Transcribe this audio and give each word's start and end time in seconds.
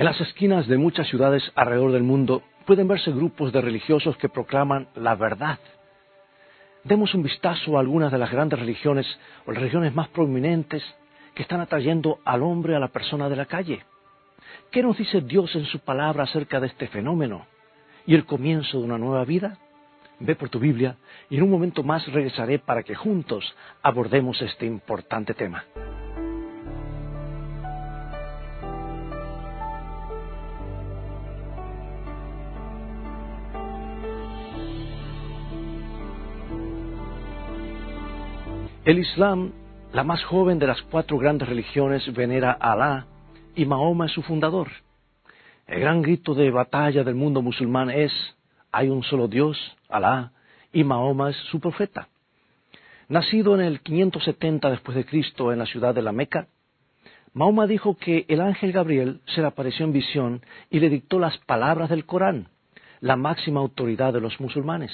En 0.00 0.06
las 0.06 0.18
esquinas 0.18 0.66
de 0.66 0.78
muchas 0.78 1.08
ciudades 1.08 1.52
alrededor 1.54 1.92
del 1.92 2.02
mundo 2.02 2.42
pueden 2.64 2.88
verse 2.88 3.10
grupos 3.10 3.52
de 3.52 3.60
religiosos 3.60 4.16
que 4.16 4.30
proclaman 4.30 4.88
la 4.94 5.14
verdad. 5.14 5.58
Demos 6.84 7.12
un 7.12 7.22
vistazo 7.22 7.76
a 7.76 7.80
algunas 7.80 8.10
de 8.10 8.16
las 8.16 8.30
grandes 8.30 8.58
religiones 8.58 9.06
o 9.44 9.52
las 9.52 9.60
religiones 9.60 9.94
más 9.94 10.08
prominentes 10.08 10.82
que 11.34 11.42
están 11.42 11.60
atrayendo 11.60 12.18
al 12.24 12.42
hombre 12.42 12.74
a 12.74 12.78
la 12.78 12.88
persona 12.88 13.28
de 13.28 13.36
la 13.36 13.44
calle. 13.44 13.84
¿Qué 14.70 14.82
nos 14.82 14.96
dice 14.96 15.20
Dios 15.20 15.54
en 15.54 15.66
su 15.66 15.80
palabra 15.80 16.22
acerca 16.22 16.60
de 16.60 16.68
este 16.68 16.86
fenómeno 16.86 17.44
y 18.06 18.14
el 18.14 18.24
comienzo 18.24 18.78
de 18.78 18.84
una 18.84 18.96
nueva 18.96 19.26
vida? 19.26 19.58
Ve 20.18 20.34
por 20.34 20.48
tu 20.48 20.58
Biblia 20.58 20.96
y 21.28 21.36
en 21.36 21.42
un 21.42 21.50
momento 21.50 21.82
más 21.82 22.10
regresaré 22.10 22.58
para 22.58 22.84
que 22.84 22.94
juntos 22.94 23.54
abordemos 23.82 24.40
este 24.40 24.64
importante 24.64 25.34
tema. 25.34 25.62
El 38.90 38.98
Islam, 38.98 39.52
la 39.92 40.02
más 40.02 40.24
joven 40.24 40.58
de 40.58 40.66
las 40.66 40.82
cuatro 40.82 41.16
grandes 41.16 41.48
religiones, 41.48 42.12
venera 42.12 42.56
a 42.58 42.72
Alá 42.72 43.06
y 43.54 43.64
Mahoma 43.64 44.06
es 44.06 44.12
su 44.12 44.22
fundador. 44.22 44.66
El 45.68 45.78
gran 45.78 46.02
grito 46.02 46.34
de 46.34 46.50
batalla 46.50 47.04
del 47.04 47.14
mundo 47.14 47.40
musulmán 47.40 47.88
es, 47.90 48.12
hay 48.72 48.88
un 48.88 49.04
solo 49.04 49.28
Dios, 49.28 49.56
Alá, 49.88 50.32
y 50.72 50.82
Mahoma 50.82 51.30
es 51.30 51.36
su 51.52 51.60
profeta. 51.60 52.08
Nacido 53.08 53.54
en 53.54 53.60
el 53.60 53.80
570 53.80 54.68
después 54.70 54.96
de 54.96 55.04
Cristo 55.04 55.52
en 55.52 55.60
la 55.60 55.66
ciudad 55.66 55.94
de 55.94 56.02
la 56.02 56.10
Meca, 56.10 56.48
Mahoma 57.32 57.68
dijo 57.68 57.96
que 57.96 58.24
el 58.26 58.40
ángel 58.40 58.72
Gabriel 58.72 59.20
se 59.26 59.40
le 59.40 59.46
apareció 59.46 59.84
en 59.84 59.92
visión 59.92 60.42
y 60.68 60.80
le 60.80 60.90
dictó 60.90 61.20
las 61.20 61.38
palabras 61.38 61.90
del 61.90 62.06
Corán, 62.06 62.48
la 62.98 63.14
máxima 63.14 63.60
autoridad 63.60 64.12
de 64.12 64.20
los 64.20 64.40
musulmanes. 64.40 64.90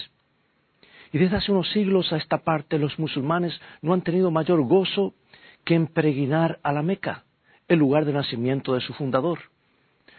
Y 1.12 1.18
desde 1.18 1.36
hace 1.36 1.52
unos 1.52 1.70
siglos 1.70 2.12
a 2.12 2.16
esta 2.16 2.38
parte 2.38 2.78
los 2.78 2.98
musulmanes 2.98 3.58
no 3.82 3.92
han 3.92 4.02
tenido 4.02 4.30
mayor 4.30 4.62
gozo 4.62 5.14
que 5.64 5.74
en 5.74 5.86
peregrinar 5.88 6.58
a 6.62 6.72
la 6.72 6.82
Meca, 6.82 7.24
el 7.68 7.78
lugar 7.78 8.04
de 8.04 8.12
nacimiento 8.12 8.74
de 8.74 8.80
su 8.80 8.94
fundador, 8.94 9.38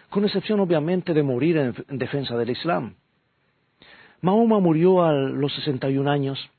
con 0.09 0.25
excepción 0.25 0.59
obviamente 0.59 1.13
de 1.13 1.23
morir 1.23 1.57
en, 1.57 1.97
defensa 1.97 2.35
del 2.37 2.49
Islam. 2.49 2.95
Mahoma 4.21 4.59
murió 4.59 5.03
a 5.03 5.13
los 5.13 5.53
61 5.55 6.09
años 6.09 6.49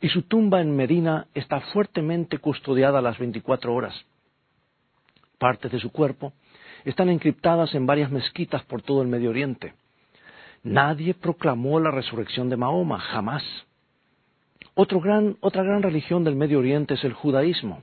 y 0.00 0.08
su 0.08 0.22
tumba 0.22 0.60
en 0.60 0.76
Medina 0.76 1.26
está 1.34 1.60
fuertemente 1.72 2.38
custodiada 2.38 3.00
a 3.00 3.02
las 3.02 3.18
24 3.18 3.74
horas. 3.74 3.94
Partes 5.38 5.72
de 5.72 5.80
su 5.80 5.90
cuerpo 5.90 6.32
están 6.84 7.08
encriptadas 7.08 7.74
en 7.74 7.86
varias 7.86 8.10
mezquitas 8.10 8.62
por 8.64 8.82
todo 8.82 9.02
el 9.02 9.08
Medio 9.08 9.30
Oriente. 9.30 9.74
Nadie 10.62 11.14
proclamó 11.14 11.80
la 11.80 11.90
resurrección 11.90 12.48
de 12.50 12.56
Mahoma, 12.56 12.98
jamás 12.98 13.42
otra 14.80 15.64
gran 15.64 15.82
religión 15.82 16.22
del 16.22 16.36
Medio 16.36 16.60
Oriente 16.60 16.94
es 16.94 17.02
el 17.02 17.12
judaísmo. 17.12 17.82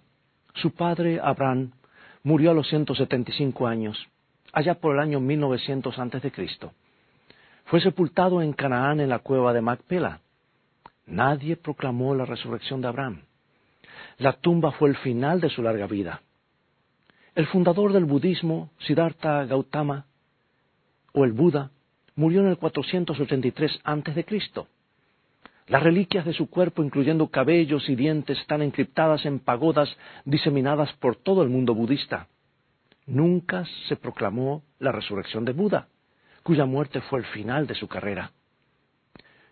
Su 0.54 0.72
padre, 0.72 1.20
Abraham, 1.22 1.72
murió 2.24 2.52
a 2.52 2.54
los 2.54 2.70
175 2.70 3.68
años, 3.68 3.98
allá 4.54 4.76
por 4.76 4.96
el 4.96 5.02
año 5.02 5.20
1900 5.20 6.00
a.C. 6.00 6.32
Fue 7.66 7.82
sepultado 7.82 8.42
en 8.42 8.54
Canaán 8.54 9.02
en 9.02 9.10
la 9.10 9.20
cueva 9.20 9.52
de 9.52 9.60
Macpela. 9.60 10.22
Nadie 11.06 11.58
proclamó 11.58 12.16
la 12.16 12.24
resurrección 12.24 12.80
de 12.80 12.88
Abraham. 12.88 13.24
La 14.18 14.32
tumba 14.32 14.72
fue 14.72 14.88
el 14.88 14.96
final 14.96 15.42
de 15.42 15.50
su 15.50 15.62
larga 15.62 15.88
vida. 15.88 16.22
El 17.36 17.48
fundador 17.48 17.92
del 17.92 18.06
budismo, 18.06 18.70
Siddhartha 18.80 19.44
Gautama, 19.44 20.06
o 21.12 21.26
el 21.26 21.34
Buda, 21.34 21.72
murió 22.16 22.40
en 22.40 22.48
el 22.48 22.58
483 22.58 23.82
a.C. 23.84 24.26
Las 25.68 25.82
reliquias 25.82 26.26
de 26.26 26.34
su 26.34 26.48
cuerpo, 26.48 26.84
incluyendo 26.84 27.28
cabellos 27.28 27.90
y 27.90 27.96
dientes, 27.96 28.40
están 28.40 28.62
encriptadas 28.62 29.26
en 29.26 29.40
pagodas 29.40 29.90
diseminadas 30.24 30.94
por 30.94 31.16
todo 31.16 31.42
el 31.42 31.50
mundo 31.50 31.74
budista. 31.74 32.28
Nunca 33.08 33.66
se 33.88 33.96
proclamó 33.96 34.64
la 34.80 34.92
resurrección 34.92 35.44
de 35.44 35.54
Buda, 35.54 35.88
cuya 36.44 36.66
muerte 36.66 37.02
fue 37.02 37.20
el 37.20 37.26
final 37.26 37.66
de 37.66 37.76
su 37.76 37.88
carrera. 37.88 38.32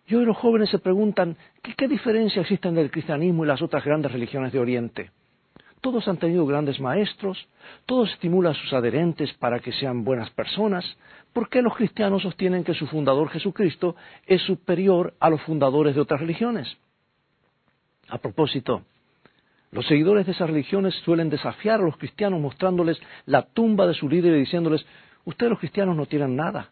Y 0.06 0.16
hoy 0.16 0.26
los 0.26 0.38
jóvenes 0.38 0.70
se 0.70 0.80
preguntan 0.80 1.36
¿qué, 1.62 1.88
diferencia 1.88 2.42
existe 2.42 2.68
entre 2.68 2.84
el 2.84 2.92
cristianismo 2.92 3.44
y 3.44 3.48
las 3.48 3.62
otras 3.62 3.84
grandes 3.84 4.12
religiones 4.12 4.52
de 4.52 4.60
Oriente? 4.60 5.12
Todos 5.84 6.08
han 6.08 6.18
tenido 6.18 6.48
grandes 6.48 6.80
maestros, 6.80 7.38
todos 7.86 8.10
estimulan 8.14 8.54
a 8.54 8.56
sus 8.56 8.74
adherentes 8.74 9.32
para 9.34 9.60
que 9.60 9.72
sean 9.74 10.04
buenas 10.04 10.32
personas, 10.32 10.84
¿Por 11.34 11.50
qué 11.50 11.64
los 11.64 11.76
cristianos 11.76 12.22
sostienen 12.22 12.64
que 12.64 12.76
su 12.76 12.86
fundador 12.86 13.30
Jesucristo 13.30 13.96
es 14.28 14.42
superior 14.44 15.16
a 15.20 15.32
los 15.32 15.42
fundadores 15.42 15.96
de 15.96 16.02
otras 16.02 16.22
religiones? 16.22 16.78
A 18.08 18.20
propósito, 18.20 18.84
los 19.72 19.88
seguidores 19.88 20.28
de 20.28 20.34
esas 20.34 20.48
religiones 20.48 20.94
suelen 21.04 21.32
desafiar 21.32 21.80
a 21.80 21.84
los 21.84 21.98
cristianos 21.98 22.40
mostrándoles 22.40 23.02
la 23.26 23.42
tumba 23.42 23.88
de 23.88 23.96
su 23.96 24.08
líder 24.08 24.36
y 24.36 24.42
diciéndoles, 24.42 24.86
ustedes 25.26 25.50
los 25.50 25.60
cristianos 25.60 25.98
no 25.98 26.06
tienen 26.06 26.36
nada. 26.36 26.70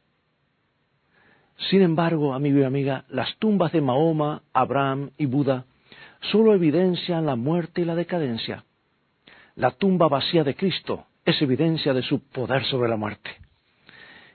Sin 1.72 1.82
embargo, 1.82 2.36
amigo 2.36 2.60
y 2.60 2.64
amiga, 2.64 3.06
las 3.10 3.36
tumbas 3.38 3.72
de 3.72 3.82
Mahoma, 3.82 4.44
Abraham 4.54 5.10
y 5.18 5.26
Buda 5.26 5.66
solo 6.32 6.54
evidencian 6.54 7.26
la 7.26 7.36
muerte 7.36 7.82
y 7.82 7.86
la 7.86 7.96
decadencia. 7.96 8.64
La 9.62 9.70
tumba 9.70 10.08
vacía 10.08 10.44
de 10.44 10.56
Cristo 10.56 11.06
es 11.24 11.40
evidencia 11.40 11.94
de 11.94 12.02
su 12.02 12.20
poder 12.20 12.66
sobre 12.66 12.90
la 12.90 12.96
muerte. 12.96 13.30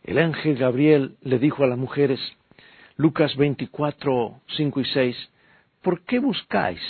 El 0.05 0.19
ángel 0.19 0.57
Gabriel 0.57 1.17
le 1.21 1.41
dijo 1.41 1.65
a 1.65 1.67
las 1.67 1.77
mujeres, 1.77 2.21
Lucas 2.97 3.35
24, 3.35 4.41
5 4.57 4.81
y 4.81 4.85
6, 4.85 5.17
¿por 5.83 6.03
qué 6.03 6.21
buscáis 6.21 6.81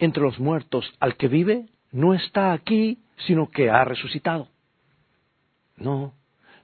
entre 0.00 0.24
los 0.24 0.40
muertos 0.40 0.92
al 0.98 1.14
que 1.14 1.28
vive? 1.28 1.66
No 1.92 2.14
está 2.14 2.52
aquí, 2.52 2.98
sino 3.28 3.48
que 3.48 3.70
ha 3.70 3.84
resucitado. 3.84 4.48
No, 5.76 6.14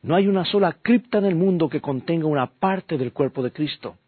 no 0.02 0.16
hay 0.16 0.26
una 0.26 0.44
sola 0.44 0.78
cripta 0.82 1.18
en 1.18 1.26
el 1.26 1.36
mundo 1.36 1.68
que 1.68 1.80
contenga 1.80 2.26
una 2.26 2.48
parte 2.48 2.98
del 2.98 3.12
cuerpo 3.12 3.44
de 3.44 3.52
Cristo. 3.52 3.98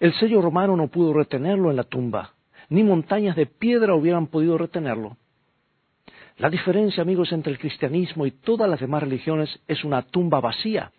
El 0.00 0.14
sello 0.14 0.42
romano 0.42 0.76
no 0.76 0.88
pudo 0.88 1.12
retenerlo 1.12 1.70
en 1.70 1.76
la 1.76 1.84
tumba, 1.84 2.32
ni 2.70 2.82
montañas 2.82 3.36
de 3.36 3.46
piedra 3.46 3.94
hubieran 3.94 4.26
podido 4.26 4.58
retenerlo. 4.58 5.16
La 6.40 6.48
diferencia, 6.48 7.02
amigos, 7.02 7.32
entre 7.32 7.52
el 7.52 7.58
cristianismo 7.58 8.24
y 8.24 8.30
todas 8.30 8.66
las 8.66 8.80
demás 8.80 9.02
religiones 9.02 9.60
es 9.68 9.84
una 9.84 10.00
tumba 10.00 10.40
vacía. 10.40 10.90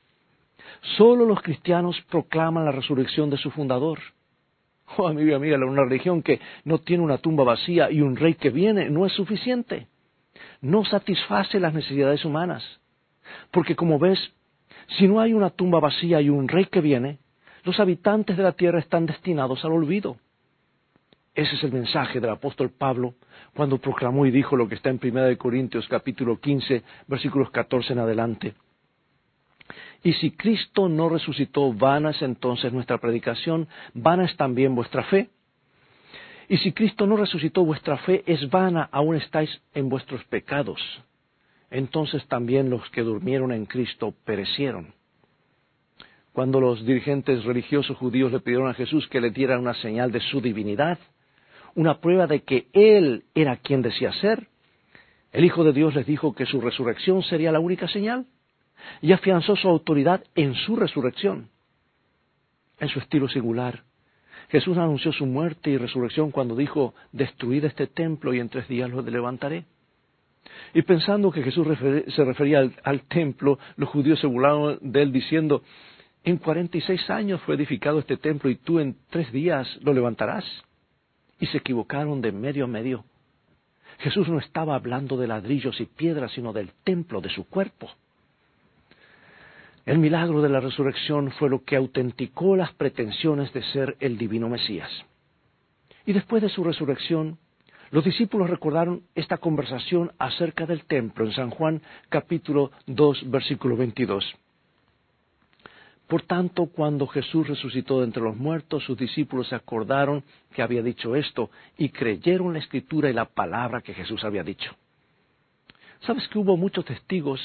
Solo 0.97 1.25
los 1.25 1.41
cristianos 1.41 1.99
proclaman 2.11 2.63
la 2.63 2.71
resurrección 2.71 3.31
de 3.31 3.37
su 3.37 3.49
fundador. 3.49 3.97
Oh, 4.97 5.07
amigo 5.07 5.29
y 5.29 5.33
amiga, 5.33 5.57
una 5.57 5.83
religión 5.83 6.21
que 6.21 6.39
no 6.63 6.77
tiene 6.77 7.03
una 7.03 7.17
tumba 7.17 7.43
vacía 7.43 7.89
y 7.89 8.01
un 8.01 8.17
rey 8.17 8.35
que 8.35 8.51
viene 8.51 8.91
no 8.91 9.07
es 9.07 9.13
suficiente. 9.13 9.87
No 10.61 10.85
satisface 10.85 11.59
las 11.59 11.73
necesidades 11.73 12.23
humanas. 12.23 12.63
Porque 13.49 13.75
como 13.75 13.97
ves, 13.97 14.19
si 14.99 15.07
no 15.07 15.19
hay 15.19 15.33
una 15.33 15.49
tumba 15.49 15.79
vacía 15.79 16.21
y 16.21 16.29
un 16.29 16.49
rey 16.49 16.65
que 16.65 16.81
viene, 16.81 17.17
los 17.63 17.79
habitantes 17.79 18.37
de 18.37 18.43
la 18.43 18.51
tierra 18.51 18.77
están 18.77 19.07
destinados 19.07 19.65
al 19.65 19.71
olvido. 19.71 20.17
Ese 21.33 21.55
es 21.55 21.63
el 21.63 21.71
mensaje 21.71 22.19
del 22.19 22.29
apóstol 22.29 22.71
Pablo 22.71 23.15
cuando 23.55 23.77
proclamó 23.77 24.25
y 24.25 24.31
dijo 24.31 24.57
lo 24.57 24.67
que 24.67 24.75
está 24.75 24.89
en 24.89 24.99
1 25.01 25.37
Corintios 25.37 25.87
capítulo 25.87 26.39
15, 26.39 26.83
versículos 27.07 27.49
14 27.51 27.93
en 27.93 27.99
adelante. 27.99 28.53
Y 30.03 30.13
si 30.13 30.31
Cristo 30.31 30.89
no 30.89 31.07
resucitó, 31.07 31.71
vana 31.71 32.09
es 32.09 32.21
entonces 32.21 32.73
nuestra 32.73 32.97
predicación, 32.97 33.69
vana 33.93 34.25
es 34.25 34.35
también 34.35 34.75
vuestra 34.75 35.03
fe. 35.03 35.29
Y 36.49 36.57
si 36.57 36.73
Cristo 36.73 37.07
no 37.07 37.15
resucitó, 37.15 37.63
vuestra 37.63 37.97
fe 37.99 38.23
es 38.25 38.49
vana, 38.49 38.89
aún 38.91 39.15
estáis 39.15 39.61
en 39.73 39.87
vuestros 39.87 40.21
pecados. 40.25 40.81
Entonces 41.69 42.27
también 42.27 42.69
los 42.69 42.89
que 42.89 43.03
durmieron 43.03 43.53
en 43.53 43.65
Cristo 43.67 44.13
perecieron. 44.25 44.93
Cuando 46.33 46.59
los 46.59 46.85
dirigentes 46.85 47.45
religiosos 47.45 47.95
judíos 47.95 48.33
le 48.33 48.41
pidieron 48.41 48.69
a 48.69 48.73
Jesús 48.73 49.07
que 49.07 49.21
le 49.21 49.31
diera 49.31 49.57
una 49.59 49.73
señal 49.75 50.11
de 50.11 50.19
su 50.19 50.41
divinidad, 50.41 50.97
una 51.75 51.99
prueba 51.99 52.27
de 52.27 52.41
que 52.41 52.67
Él 52.73 53.23
era 53.33 53.57
quien 53.57 53.81
decía 53.81 54.11
ser, 54.13 54.47
el 55.31 55.45
Hijo 55.45 55.63
de 55.63 55.73
Dios 55.73 55.95
les 55.95 56.05
dijo 56.05 56.33
que 56.33 56.45
su 56.45 56.59
resurrección 56.59 57.23
sería 57.23 57.51
la 57.51 57.59
única 57.59 57.87
señal 57.87 58.25
y 59.01 59.13
afianzó 59.13 59.55
su 59.55 59.69
autoridad 59.69 60.23
en 60.35 60.55
su 60.55 60.75
resurrección. 60.75 61.49
En 62.79 62.89
su 62.89 62.99
estilo 62.99 63.29
singular, 63.29 63.83
Jesús 64.49 64.77
anunció 64.77 65.13
su 65.13 65.25
muerte 65.25 65.69
y 65.69 65.77
resurrección 65.77 66.31
cuando 66.31 66.55
dijo, 66.55 66.93
destruid 67.11 67.63
este 67.63 67.87
templo 67.87 68.33
y 68.33 68.39
en 68.39 68.49
tres 68.49 68.67
días 68.67 68.89
lo 68.89 69.01
levantaré. 69.01 69.65
Y 70.73 70.81
pensando 70.81 71.31
que 71.31 71.43
Jesús 71.43 71.67
se 72.07 72.25
refería 72.25 72.59
al, 72.59 72.73
al, 72.83 73.01
templo, 73.01 73.59
los 73.77 73.87
judíos 73.89 74.19
se 74.19 74.27
burlaron 74.27 74.79
de 74.81 75.03
él 75.03 75.11
diciendo, 75.11 75.61
en 76.23 76.37
cuarenta 76.37 76.77
y 76.77 76.81
seis 76.81 77.09
años 77.09 77.39
fue 77.41 77.55
edificado 77.55 77.99
este 77.99 78.17
templo 78.17 78.49
y 78.49 78.55
tú 78.55 78.79
en 78.79 78.97
tres 79.09 79.31
días 79.31 79.79
lo 79.83 79.93
levantarás 79.93 80.43
y 81.41 81.47
se 81.47 81.57
equivocaron 81.57 82.21
de 82.21 82.31
medio 82.31 82.65
a 82.65 82.67
medio. 82.67 83.03
Jesús 83.97 84.29
no 84.29 84.39
estaba 84.39 84.75
hablando 84.75 85.17
de 85.17 85.27
ladrillos 85.27 85.81
y 85.81 85.85
piedras, 85.85 86.31
sino 86.31 86.53
del 86.53 86.71
templo 86.83 87.19
de 87.19 87.29
su 87.29 87.49
cuerpo. 87.49 87.89
El 89.85 89.97
milagro 89.97 90.41
de 90.43 90.49
la 90.49 90.59
resurrección 90.59 91.31
fue 91.31 91.49
lo 91.49 91.63
que 91.63 91.75
autenticó 91.75 92.55
las 92.55 92.71
pretensiones 92.73 93.51
de 93.53 93.63
ser 93.63 93.97
el 93.99 94.17
divino 94.19 94.47
Mesías. 94.47 94.89
Y 96.05 96.13
después 96.13 96.43
de 96.43 96.49
su 96.49 96.63
resurrección, 96.63 97.39
los 97.89 98.05
discípulos 98.05 98.49
recordaron 98.49 99.03
esta 99.15 99.37
conversación 99.37 100.11
acerca 100.19 100.67
del 100.67 100.85
templo 100.85 101.25
en 101.25 101.33
San 101.33 101.49
Juan 101.49 101.81
capítulo 102.09 102.71
2 102.85 103.31
versículo 103.31 103.75
22. 103.75 104.23
Por 106.11 106.23
tanto, 106.23 106.65
cuando 106.65 107.07
Jesús 107.07 107.47
resucitó 107.47 107.99
de 107.99 108.05
entre 108.07 108.21
los 108.21 108.35
muertos, 108.35 108.83
sus 108.83 108.97
discípulos 108.97 109.47
se 109.47 109.55
acordaron 109.55 110.25
que 110.53 110.61
había 110.61 110.83
dicho 110.83 111.15
esto 111.15 111.49
y 111.77 111.87
creyeron 111.87 112.51
la 112.51 112.59
escritura 112.59 113.09
y 113.09 113.13
la 113.13 113.23
palabra 113.23 113.79
que 113.79 113.93
Jesús 113.93 114.21
había 114.25 114.43
dicho. 114.43 114.75
¿Sabes 116.01 116.27
que 116.27 116.37
hubo 116.37 116.57
muchos 116.57 116.83
testigos, 116.83 117.39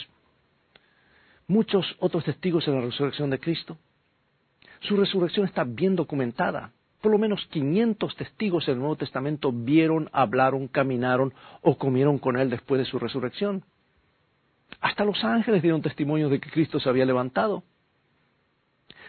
muchos 1.46 1.86
otros 2.00 2.24
testigos 2.24 2.66
en 2.66 2.74
la 2.74 2.80
resurrección 2.80 3.30
de 3.30 3.38
Cristo? 3.38 3.78
Su 4.80 4.96
resurrección 4.96 5.46
está 5.46 5.62
bien 5.62 5.94
documentada. 5.94 6.72
Por 7.00 7.12
lo 7.12 7.18
menos 7.18 7.46
500 7.52 8.16
testigos 8.16 8.66
en 8.66 8.74
el 8.74 8.80
Nuevo 8.80 8.96
Testamento 8.96 9.52
vieron, 9.52 10.10
hablaron, 10.12 10.66
caminaron 10.66 11.32
o 11.62 11.78
comieron 11.78 12.18
con 12.18 12.36
Él 12.36 12.50
después 12.50 12.80
de 12.80 12.84
su 12.84 12.98
resurrección. 12.98 13.62
Hasta 14.80 15.04
los 15.04 15.22
ángeles 15.22 15.62
dieron 15.62 15.82
testimonio 15.82 16.28
de 16.28 16.40
que 16.40 16.50
Cristo 16.50 16.80
se 16.80 16.88
había 16.88 17.04
levantado. 17.04 17.62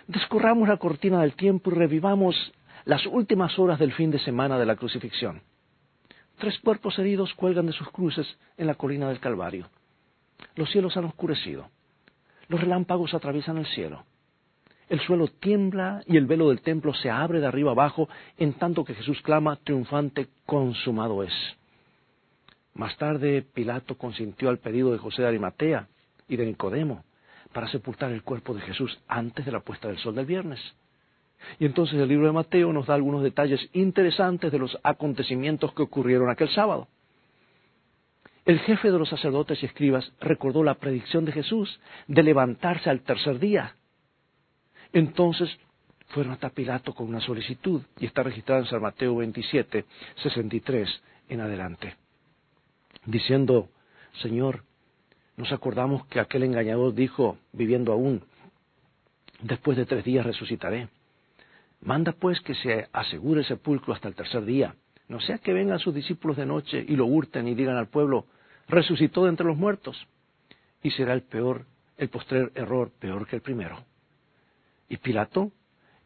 Descorramos 0.07 0.69
la 0.69 0.77
cortina 0.77 1.21
del 1.21 1.33
tiempo 1.33 1.69
y 1.69 1.74
revivamos 1.74 2.54
las 2.86 3.06
últimas 3.06 3.59
horas 3.59 3.77
del 3.77 3.92
fin 3.92 4.09
de 4.09 4.19
semana 4.19 4.57
de 4.57 4.65
la 4.65 4.77
crucifixión. 4.77 5.42
Tres 6.38 6.57
cuerpos 6.59 6.98
heridos 6.98 7.33
cuelgan 7.33 7.65
de 7.65 7.74
sus 7.74 7.89
cruces 7.89 8.25
en 8.57 8.68
la 8.68 8.75
colina 8.75 9.09
del 9.09 9.19
Calvario. 9.19 9.68
Los 10.56 10.71
cielos 10.71 10.95
han 10.95 11.06
oscurecido. 11.06 11.69
Los 12.48 12.62
relámpagos 12.62 13.13
atraviesan 13.13 13.57
el 13.57 13.65
cielo. 13.65 14.06
El 14.88 15.01
suelo 15.01 15.27
tiembla 15.27 16.01
y 16.06 16.15
el 16.15 16.25
velo 16.25 16.48
del 16.48 16.62
templo 16.62 16.94
se 16.94 17.10
abre 17.10 17.42
de 17.42 17.48
arriba 17.48 17.71
abajo 17.71 18.07
en 18.38 18.53
tanto 18.53 18.86
que 18.86 18.95
Jesús 18.95 19.21
clama 19.21 19.57
triunfante, 19.57 20.30
consumado 20.45 21.21
es. 21.24 21.33
Más 22.74 22.95
tarde 22.95 23.42
Pilato 23.42 23.98
consintió 23.98 24.48
al 24.48 24.60
pedido 24.60 24.94
de 24.94 25.00
José 25.00 25.24
de 25.24 25.27
Arimatea 25.27 25.89
y 26.30 26.38
de 26.38 26.45
Nicodemo 26.45 27.03
para 27.54 27.68
sepultar 27.68 28.12
el 28.12 28.24
cuerpo 28.24 28.54
de 28.54 28.62
Jesús 28.62 29.00
antes 29.08 29.46
de 29.46 29.52
la 29.52 29.62
puesta 29.62 29.88
del 29.88 29.98
sol 29.98 30.16
del 30.16 30.26
viernes. 30.26 30.60
Y 31.60 31.66
entonces 31.66 32.00
el 32.00 32.08
libro 32.08 32.28
de 32.28 32.34
Mateo 32.34 32.74
nos 32.74 32.88
da 32.88 32.96
algunos 32.96 33.24
detalles 33.24 33.70
interesantes 33.74 34.52
de 34.52 34.60
los 34.60 34.78
acontecimientos 34.84 35.74
que 35.74 35.84
ocurrieron 35.84 36.30
aquel 36.30 36.50
sábado. 36.50 36.88
El 38.46 38.60
jefe 38.60 38.92
de 38.92 38.98
los 38.98 39.10
sacerdotes 39.10 39.62
y 39.62 39.66
escribas 39.66 40.12
recordó 40.22 40.64
la 40.64 40.76
predicción 40.76 41.26
de 41.26 41.34
Jesús 41.34 41.80
de 42.08 42.24
levantarse 42.24 42.90
al 42.90 43.02
tercer 43.02 43.40
día. 43.40 43.76
Entonces 44.94 45.50
fueron 46.08 46.34
hasta 46.34 46.50
Pilato 46.50 46.94
con 46.94 47.08
una 47.08 47.20
solicitud 47.20 47.82
y 48.00 48.06
está 48.06 48.24
registrada 48.24 48.62
en 48.62 48.68
San 48.68 48.82
Mateo 48.82 49.18
27, 49.18 49.86
63 50.24 51.02
en 51.30 51.42
adelante, 51.42 51.98
diciendo, 53.06 53.68
Señor, 54.22 54.64
nos 55.38 55.51
acordamos 55.51 56.06
que 56.07 56.19
aquel 56.19 56.44
engañador 56.44 56.95
dijo, 56.95 57.38
viviendo 57.54 57.94
aún, 57.94 58.24
después 59.42 59.78
de 59.78 59.86
tres 59.86 60.04
días 60.04 60.25
resucitaré. 60.25 60.89
Manda 61.80 62.12
pues 62.12 62.42
que 62.42 62.56
se 62.56 62.89
asegure 62.92 63.42
el 63.42 63.45
sepulcro 63.45 63.94
hasta 63.94 64.07
el 64.07 64.16
tercer 64.16 64.44
día, 64.45 64.75
no 65.07 65.19
sea 65.19 65.38
que 65.38 65.54
vengan 65.54 65.80
sus 65.80 65.94
discípulos 65.94 66.38
de 66.38 66.48
noche 66.48 66.84
y 66.86 66.95
lo 66.95 67.06
hurten 67.06 67.48
y 67.48 67.54
digan 67.54 67.78
al 67.78 67.88
pueblo, 67.88 68.25
resucitó 68.68 69.24
de 69.24 69.30
entre 69.30 69.45
los 69.45 69.57
muertos, 69.57 70.07
y 70.81 70.89
será 70.92 71.13
el 71.13 71.22
peor, 71.22 71.66
el 71.98 72.10
postrer 72.10 72.51
error 72.56 72.92
peor 73.00 73.28
que 73.28 73.36
el 73.36 73.42
primero. 73.44 73.84
Y 74.89 74.98
Pilato 74.98 75.51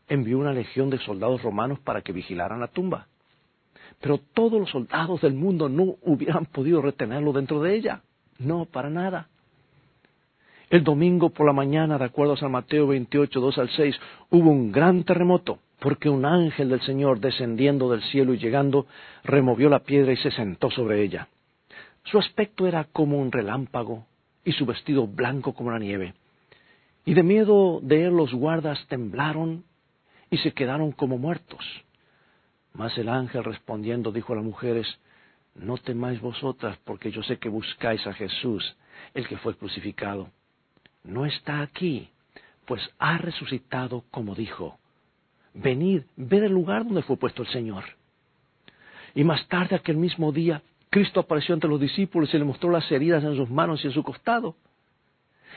envió 0.09 0.39
una 0.39 0.51
legión 0.51 0.89
de 0.89 0.99
soldados 0.99 1.41
romanos 1.41 1.79
para 1.79 2.01
que 2.01 2.11
vigilaran 2.11 2.59
la 2.59 2.67
tumba. 2.67 3.07
Pero 4.01 4.17
todos 4.17 4.59
los 4.59 4.69
soldados 4.69 5.21
del 5.21 5.33
mundo 5.33 5.69
no 5.69 5.95
hubieran 6.01 6.45
podido 6.47 6.81
retenerlo 6.81 7.31
dentro 7.31 7.61
de 7.61 7.75
ella. 7.75 8.01
No, 8.41 8.65
para 8.65 8.89
nada. 8.89 9.27
El 10.69 10.83
domingo 10.83 11.29
por 11.29 11.45
la 11.45 11.53
mañana, 11.53 11.97
de 11.97 12.05
acuerdo 12.05 12.33
a 12.33 12.37
San 12.37 12.51
Mateo 12.51 12.87
28, 12.87 13.39
2 13.39 13.57
al 13.57 13.69
6, 13.69 13.99
hubo 14.31 14.49
un 14.49 14.71
gran 14.71 15.03
terremoto, 15.03 15.59
porque 15.79 16.09
un 16.09 16.25
ángel 16.25 16.69
del 16.69 16.81
Señor, 16.81 17.19
descendiendo 17.19 17.91
del 17.91 18.01
cielo 18.03 18.33
y 18.33 18.37
llegando, 18.37 18.87
removió 19.23 19.69
la 19.69 19.79
piedra 19.79 20.13
y 20.13 20.17
se 20.17 20.31
sentó 20.31 20.71
sobre 20.71 21.03
ella. 21.03 21.27
Su 22.05 22.17
aspecto 22.17 22.65
era 22.65 22.85
como 22.85 23.19
un 23.19 23.31
relámpago 23.31 24.05
y 24.43 24.53
su 24.53 24.65
vestido 24.65 25.07
blanco 25.07 25.53
como 25.53 25.71
la 25.71 25.79
nieve. 25.79 26.15
Y 27.05 27.13
de 27.13 27.23
miedo 27.23 27.79
de 27.81 28.05
él 28.05 28.15
los 28.15 28.33
guardas 28.33 28.83
temblaron 28.87 29.65
y 30.29 30.37
se 30.37 30.53
quedaron 30.53 30.93
como 30.93 31.17
muertos. 31.17 31.65
Mas 32.73 32.97
el 32.97 33.09
ángel 33.09 33.43
respondiendo 33.43 34.11
dijo 34.11 34.33
a 34.33 34.37
las 34.37 34.45
mujeres, 34.45 34.87
no 35.55 35.77
temáis 35.77 36.19
vosotras, 36.21 36.77
porque 36.85 37.11
yo 37.11 37.23
sé 37.23 37.37
que 37.37 37.49
buscáis 37.49 38.05
a 38.07 38.13
Jesús, 38.13 38.75
el 39.13 39.27
que 39.27 39.37
fue 39.37 39.55
crucificado. 39.55 40.29
No 41.03 41.25
está 41.25 41.61
aquí, 41.61 42.09
pues 42.65 42.81
ha 42.99 43.17
resucitado 43.17 44.03
como 44.11 44.35
dijo. 44.35 44.77
Venid, 45.53 46.03
ved 46.15 46.43
el 46.43 46.53
lugar 46.53 46.85
donde 46.85 47.03
fue 47.03 47.17
puesto 47.17 47.41
el 47.41 47.49
Señor. 47.49 47.83
Y 49.13 49.23
más 49.23 49.45
tarde, 49.47 49.75
aquel 49.75 49.97
mismo 49.97 50.31
día, 50.31 50.61
Cristo 50.89 51.19
apareció 51.19 51.53
ante 51.53 51.67
los 51.67 51.79
discípulos 51.79 52.33
y 52.33 52.37
le 52.37 52.45
mostró 52.45 52.71
las 52.71 52.89
heridas 52.91 53.23
en 53.23 53.35
sus 53.35 53.49
manos 53.49 53.83
y 53.83 53.87
en 53.87 53.93
su 53.93 54.03
costado. 54.03 54.55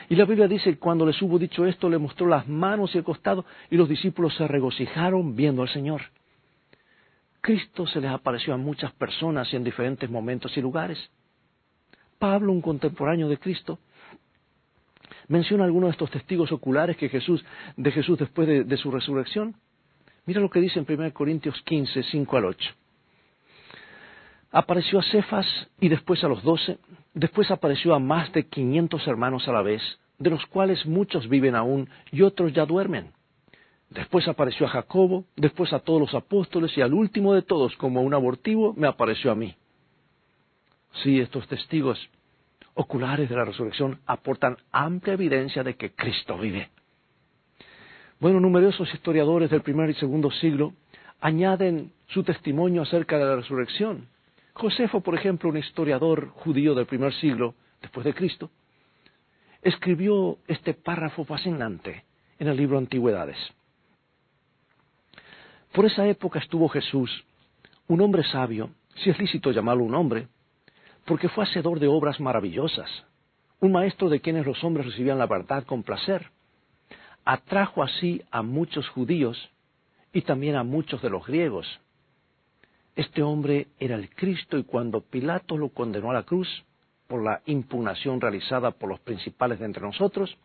Y 0.09 0.15
la 0.15 0.25
Biblia 0.25 0.47
dice 0.47 0.77
cuando 0.77 1.05
les 1.05 1.21
hubo 1.21 1.39
dicho 1.39 1.65
esto, 1.65 1.89
le 1.89 1.97
mostró 1.97 2.27
las 2.27 2.47
manos 2.47 2.93
y 2.93 2.97
el 2.97 3.03
costado, 3.03 3.45
y 3.69 3.77
los 3.77 3.87
discípulos 3.87 4.35
se 4.35 4.47
regocijaron 4.47 5.35
viendo 5.35 5.61
al 5.61 5.69
Señor. 5.69 6.01
Cristo 7.45 7.85
se 7.85 8.01
les 8.01 8.09
apareció 8.09 8.55
a 8.55 8.57
muchas 8.57 8.91
personas 8.93 9.53
y 9.53 9.55
en 9.55 9.63
diferentes 9.63 10.09
momentos 10.09 10.57
y 10.57 10.61
lugares. 10.61 10.97
Pablo, 12.17 12.51
un 12.51 12.59
contemporáneo 12.59 13.29
de 13.29 13.37
Cristo, 13.37 13.77
menciona 15.27 15.63
algunos 15.63 15.89
de 15.89 15.91
estos 15.91 16.09
testigos 16.09 16.51
oculares 16.51 16.97
que 16.97 17.07
Jesús, 17.07 17.45
de 17.77 17.91
Jesús 17.91 18.17
después 18.17 18.47
de, 18.47 18.77
su 18.77 18.89
resurrección. 18.89 19.53
Mira 20.25 20.41
lo 20.41 20.49
que 20.49 20.59
dice 20.59 20.79
en 20.79 20.87
1 20.89 21.13
Corintios 21.13 21.61
15, 21.61 22.01
5 22.01 22.35
al 22.35 22.45
8. 22.45 22.71
Apareció 24.51 24.97
a 24.97 25.03
Cefas 25.03 25.45
y 25.79 25.89
después 25.89 26.23
a 26.23 26.27
los 26.27 26.41
doce, 26.41 26.79
después 27.13 27.51
apareció 27.51 27.93
a 27.93 27.99
más 27.99 28.33
de 28.33 28.47
quinientos 28.47 29.05
hermanos 29.05 29.47
a 29.47 29.51
la 29.51 29.61
vez, 29.61 29.83
de 30.17 30.31
los 30.31 30.43
cuales 30.47 30.83
muchos 30.87 31.29
viven 31.29 31.53
aún 31.53 31.91
y 32.11 32.23
otros 32.23 32.53
ya 32.53 32.65
duermen. 32.65 33.11
Después 33.89 34.27
apareció 34.27 34.65
a 34.65 34.69
Jacobo, 34.69 35.25
después 35.35 35.71
a 35.73 35.79
todos 35.79 36.01
los 36.01 36.13
apóstoles 36.13 36.75
y 36.77 36.81
al 36.81 36.93
último 36.93 37.33
de 37.33 37.43
todos, 37.43 37.75
como 37.77 38.01
un 38.01 38.13
abortivo, 38.13 38.73
me 38.75 38.87
apareció 38.87 39.31
a 39.31 39.35
mí. 39.35 39.55
Sí, 41.03 41.19
estos 41.19 41.47
testigos 41.47 41.99
oculares 42.73 43.29
de 43.29 43.35
la 43.35 43.45
resurrección 43.45 43.99
aportan 44.05 44.57
amplia 44.71 45.13
evidencia 45.13 45.63
de 45.63 45.75
que 45.75 45.91
Cristo 45.93 46.37
vive. 46.37 46.69
Bueno, 48.19 48.39
numerosos 48.39 48.93
historiadores 48.93 49.49
del 49.49 49.61
primer 49.61 49.89
y 49.89 49.93
segundo 49.95 50.31
siglo 50.31 50.73
añaden 51.21 51.91
su 52.07 52.23
testimonio 52.23 52.81
acerca 52.81 53.17
de 53.17 53.25
la 53.25 53.35
resurrección. 53.37 54.07
Josefo, 54.53 55.01
por 55.01 55.15
ejemplo, 55.15 55.49
un 55.49 55.57
historiador 55.57 56.29
judío 56.29 56.75
del 56.75 56.85
primer 56.85 57.13
siglo 57.13 57.55
después 57.81 58.05
de 58.05 58.13
Cristo, 58.13 58.49
escribió 59.61 60.37
este 60.47 60.73
párrafo 60.73 61.25
fascinante 61.25 62.05
en 62.39 62.47
el 62.47 62.57
libro 62.57 62.77
Antigüedades. 62.77 63.37
Por 65.75 65.85
esa 65.85 66.07
época 66.07 66.39
estuvo 66.39 66.69
Jesús, 66.69 67.25
un 67.89 67.99
hombre 67.99 68.23
sabio, 68.23 68.69
si 68.95 69.09
es 69.09 69.19
lícito 69.19 69.51
llamarlo 69.51 69.83
un 69.83 69.93
hombre, 69.93 70.29
porque 71.03 71.27
fue 71.27 71.43
hacedor 71.43 71.81
de 71.81 71.87
obras 71.87 72.21
maravillosas, 72.21 72.89
un 73.59 73.73
maestro 73.73 74.07
de 74.07 74.21
quienes 74.21 74.45
los 74.45 74.63
hombres 74.63 74.85
recibían 74.85 75.17
la 75.17 75.27
verdad 75.27 75.65
con 75.65 75.83
placer. 75.83 76.31
Atrajo 77.25 77.83
así 77.83 78.21
a 78.31 78.41
muchos 78.41 78.87
judíos 78.87 79.49
y 80.13 80.21
también 80.21 80.55
a 80.55 80.63
muchos 80.63 81.01
de 81.01 81.09
los 81.09 81.27
griegos. 81.27 81.67
Este 82.95 83.21
hombre 83.21 83.67
era 83.77 83.95
el 83.95 84.09
Cristo 84.15 84.57
y 84.57 84.63
cuando 84.63 85.01
Pilato 85.01 85.57
lo 85.57 85.67
condenó 85.67 86.09
a 86.09 86.13
la 86.13 86.23
cruz 86.23 86.47
por 87.07 87.21
la 87.21 87.41
impugnación 87.47 88.21
realizada 88.21 88.71
por 88.71 88.87
los 88.87 89.01
principales 89.01 89.59
de 89.59 89.65
entre 89.65 89.83
nosotros, 89.83 90.37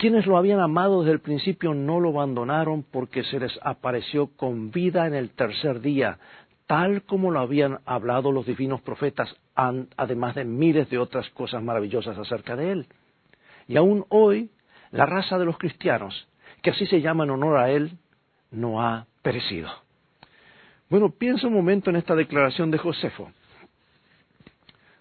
quienes 0.00 0.26
lo 0.26 0.38
habían 0.38 0.60
amado 0.60 1.02
desde 1.02 1.12
el 1.12 1.20
principio 1.20 1.74
no 1.74 2.00
lo 2.00 2.08
abandonaron 2.08 2.82
porque 2.90 3.22
se 3.22 3.38
les 3.38 3.52
apareció 3.60 4.28
con 4.28 4.70
vida 4.70 5.06
en 5.06 5.12
el 5.12 5.28
tercer 5.28 5.82
día, 5.82 6.18
tal 6.66 7.02
como 7.02 7.30
lo 7.30 7.40
habían 7.40 7.80
hablado 7.84 8.32
los 8.32 8.46
divinos 8.46 8.80
profetas, 8.80 9.28
además 9.54 10.36
de 10.36 10.44
miles 10.46 10.88
de 10.88 10.96
otras 10.96 11.28
cosas 11.28 11.62
maravillosas 11.62 12.16
acerca 12.16 12.56
de 12.56 12.72
él. 12.72 12.86
Y 13.68 13.76
aún 13.76 14.06
hoy, 14.08 14.48
la 14.90 15.04
raza 15.04 15.38
de 15.38 15.44
los 15.44 15.58
cristianos, 15.58 16.28
que 16.62 16.70
así 16.70 16.86
se 16.86 17.02
llama 17.02 17.24
en 17.24 17.30
honor 17.32 17.58
a 17.58 17.70
él, 17.70 17.98
no 18.50 18.80
ha 18.80 19.06
perecido. 19.20 19.68
Bueno, 20.88 21.10
piensa 21.10 21.46
un 21.46 21.52
momento 21.52 21.90
en 21.90 21.96
esta 21.96 22.14
declaración 22.14 22.70
de 22.70 22.78
Josefo. 22.78 23.30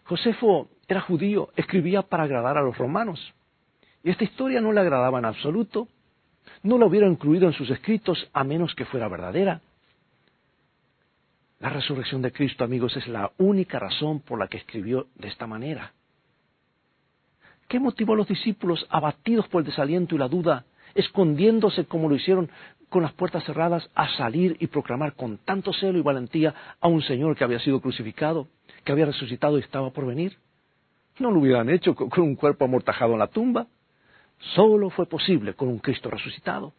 Josefo 0.04 0.68
era 0.90 1.00
judío, 1.00 1.52
escribía 1.56 2.02
para 2.02 2.24
agradar 2.24 2.58
a 2.58 2.62
los 2.62 2.78
romanos 2.78 3.34
Y 4.04 4.10
esta 4.12 4.24
historia 4.24 4.62
no 4.62 4.72
le 4.72 4.82
agradaba 4.82 5.20
en 5.20 5.26
absoluto, 5.26 5.88
no 6.64 6.78
la 6.78 6.86
hubiera 6.86 7.08
incluido 7.08 7.48
en 7.48 7.54
sus 7.54 7.70
escritos 7.70 8.30
a 8.34 8.44
menos 8.44 8.74
que 8.76 8.86
fuera 8.86 9.08
verdadera. 9.08 9.62
La 11.60 11.70
resurrección 11.70 12.22
de 12.22 12.32
Cristo, 12.32 12.64
amigos, 12.64 12.96
es 12.96 13.08
la 13.08 13.32
única 13.38 13.80
razón 13.80 14.22
por 14.22 14.40
la 14.40 14.48
que 14.48 14.58
escribió 14.58 15.08
de 15.16 15.28
esta 15.28 15.46
manera. 15.46 15.92
¿Qué 17.68 17.80
motivó 17.80 18.14
a 18.14 18.18
los 18.18 18.28
discípulos, 18.28 18.86
abatidos 18.90 19.48
por 19.50 19.62
el 19.62 19.68
desaliento 19.68 20.16
y 20.16 20.18
la 20.18 20.30
duda, 20.30 20.66
escondiéndose 20.96 21.86
como 21.86 22.10
lo 22.10 22.16
hicieron 22.16 22.50
con 22.88 23.04
las 23.04 23.14
puertas 23.14 23.44
cerradas, 23.44 23.90
a 23.94 24.08
salir 24.16 24.58
y 24.60 24.68
proclamar 24.68 25.14
con 25.14 25.38
tanto 25.38 25.74
celo 25.74 26.00
y 26.00 26.02
valentía 26.02 26.56
a 26.80 26.88
un 26.88 27.02
Señor 27.04 27.36
que 27.36 27.44
había 27.44 27.60
sido 27.60 27.82
crucificado, 27.82 28.48
que 28.84 28.92
había 28.92 29.06
resucitado 29.06 29.58
y 29.58 29.62
estaba 29.62 29.92
por 29.92 30.08
venir? 30.08 30.38
No 31.20 31.30
lo 31.30 31.42
hubieran 31.42 31.70
hecho 31.70 31.94
con 31.94 32.24
un 32.24 32.36
cuerpo 32.36 32.66
amortajado 32.66 33.14
en 33.14 33.20
la 33.20 33.28
tumba. 33.28 33.68
Solo 34.40 34.90
fue 34.90 35.06
posible 35.06 35.54
con 35.54 35.68
un 35.68 35.80
Cristo 35.80 36.10
resucitado. 36.10 36.74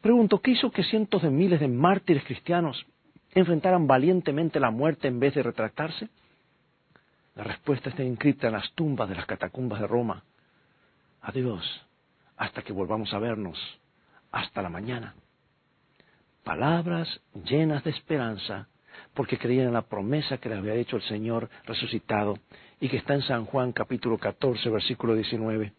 Pregunto, 0.00 0.40
¿qué 0.40 0.52
hizo 0.52 0.70
que 0.70 0.84
cientos 0.84 1.22
de 1.22 1.30
miles 1.30 1.60
de 1.60 1.68
mártires 1.68 2.24
cristianos 2.24 2.86
enfrentaran 3.32 3.86
valientemente 3.86 4.60
la 4.60 4.70
muerte 4.70 5.08
en 5.08 5.18
vez 5.18 5.34
de 5.34 5.42
retractarse? 5.42 6.08
La 7.34 7.44
respuesta 7.44 7.90
está 7.90 8.02
inscrita 8.02 8.48
en 8.48 8.52
las 8.54 8.72
tumbas 8.72 9.08
de 9.08 9.16
las 9.16 9.26
catacumbas 9.26 9.80
de 9.80 9.86
Roma. 9.86 10.24
Adiós, 11.22 11.64
hasta 12.36 12.62
que 12.62 12.72
volvamos 12.72 13.12
a 13.12 13.18
vernos. 13.18 13.58
Hasta 14.30 14.62
la 14.62 14.68
mañana. 14.68 15.14
Palabras 16.44 17.20
llenas 17.44 17.82
de 17.84 17.90
esperanza, 17.90 18.68
porque 19.14 19.38
creían 19.38 19.68
en 19.68 19.72
la 19.72 19.82
promesa 19.82 20.38
que 20.38 20.48
les 20.48 20.58
había 20.58 20.74
hecho 20.74 20.96
el 20.96 21.02
Señor 21.02 21.48
resucitado 21.64 22.38
y 22.80 22.88
que 22.88 22.98
está 22.98 23.14
en 23.14 23.22
San 23.22 23.46
Juan 23.46 23.72
capítulo 23.72 24.18
14, 24.18 24.68
versículo 24.68 25.14
19. 25.14 25.72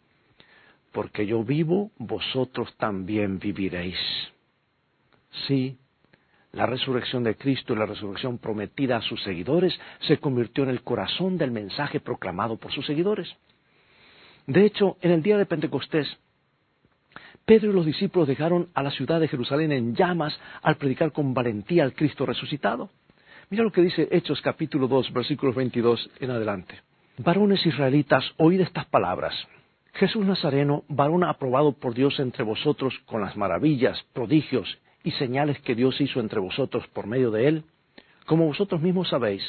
Porque 0.91 1.25
yo 1.25 1.43
vivo, 1.43 1.91
vosotros 1.97 2.73
también 2.77 3.39
viviréis. 3.39 3.97
Sí, 5.47 5.77
la 6.51 6.65
resurrección 6.65 7.23
de 7.23 7.35
Cristo 7.35 7.73
y 7.73 7.77
la 7.77 7.85
resurrección 7.85 8.39
prometida 8.39 8.97
a 8.97 9.01
sus 9.01 9.21
seguidores 9.23 9.77
se 10.07 10.17
convirtió 10.17 10.63
en 10.63 10.71
el 10.71 10.81
corazón 10.81 11.37
del 11.37 11.51
mensaje 11.51 11.99
proclamado 11.99 12.57
por 12.57 12.71
sus 12.71 12.85
seguidores. 12.85 13.31
De 14.47 14.65
hecho, 14.65 14.97
en 15.01 15.11
el 15.11 15.21
día 15.21 15.37
de 15.37 15.45
Pentecostés, 15.45 16.07
Pedro 17.45 17.71
y 17.71 17.73
los 17.73 17.85
discípulos 17.85 18.27
dejaron 18.27 18.69
a 18.73 18.81
la 18.81 18.91
ciudad 18.91 19.19
de 19.19 19.27
Jerusalén 19.27 19.71
en 19.71 19.95
llamas 19.95 20.39
al 20.61 20.77
predicar 20.77 21.11
con 21.11 21.33
valentía 21.33 21.83
al 21.83 21.93
Cristo 21.93 22.25
resucitado. 22.25 22.89
Mira 23.49 23.63
lo 23.63 23.71
que 23.71 23.81
dice 23.81 24.07
Hechos 24.11 24.41
capítulo 24.41 24.87
2, 24.87 25.13
versículos 25.13 25.55
22 25.55 26.09
en 26.19 26.31
adelante. 26.31 26.81
Varones 27.17 27.65
israelitas, 27.65 28.23
oíd 28.37 28.61
estas 28.61 28.85
palabras. 28.85 29.33
Jesús 29.93 30.25
Nazareno, 30.25 30.83
varón 30.87 31.23
aprobado 31.23 31.73
por 31.73 31.93
Dios 31.93 32.19
entre 32.19 32.43
vosotros 32.43 32.93
con 33.05 33.21
las 33.21 33.35
maravillas, 33.35 34.01
prodigios 34.13 34.79
y 35.03 35.11
señales 35.11 35.59
que 35.61 35.75
Dios 35.75 35.99
hizo 35.99 36.19
entre 36.19 36.39
vosotros 36.39 36.87
por 36.87 37.07
medio 37.07 37.31
de 37.31 37.47
él, 37.47 37.63
como 38.25 38.45
vosotros 38.45 38.81
mismos 38.81 39.09
sabéis, 39.09 39.43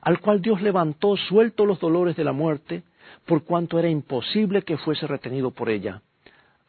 al 0.00 0.20
cual 0.20 0.40
Dios 0.40 0.62
levantó 0.62 1.16
suelto 1.16 1.66
los 1.66 1.80
dolores 1.80 2.16
de 2.16 2.24
la 2.24 2.32
muerte, 2.32 2.82
por 3.26 3.44
cuanto 3.44 3.78
era 3.78 3.88
imposible 3.88 4.62
que 4.62 4.76
fuese 4.78 5.06
retenido 5.06 5.50
por 5.50 5.68
ella. 5.68 6.02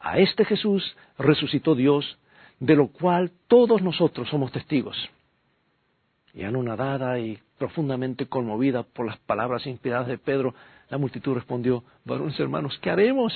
A 0.00 0.18
este 0.18 0.44
Jesús 0.44 0.96
resucitó 1.18 1.74
Dios, 1.74 2.18
de 2.58 2.74
lo 2.74 2.88
cual 2.88 3.30
todos 3.48 3.82
nosotros 3.82 4.28
somos 4.28 4.50
testigos. 4.50 4.96
Y 6.34 6.44
anonadada 6.44 7.18
y 7.18 7.38
profundamente 7.58 8.26
conmovida 8.26 8.82
por 8.82 9.06
las 9.06 9.18
palabras 9.18 9.66
inspiradas 9.66 10.06
de 10.08 10.18
Pedro, 10.18 10.54
la 10.88 10.98
multitud 10.98 11.34
respondió, 11.34 11.84
varones 12.04 12.38
hermanos, 12.38 12.78
¿qué 12.80 12.90
haremos? 12.90 13.32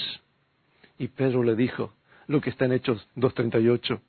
Y 0.99 1.09
Pedro 1.09 1.43
le 1.43 1.57
dijo 1.57 1.93
lo 2.27 2.41
que 2.41 2.51
está 2.51 2.65
en 2.65 2.73
Hechos 2.73 3.07
2.38 3.17 4.01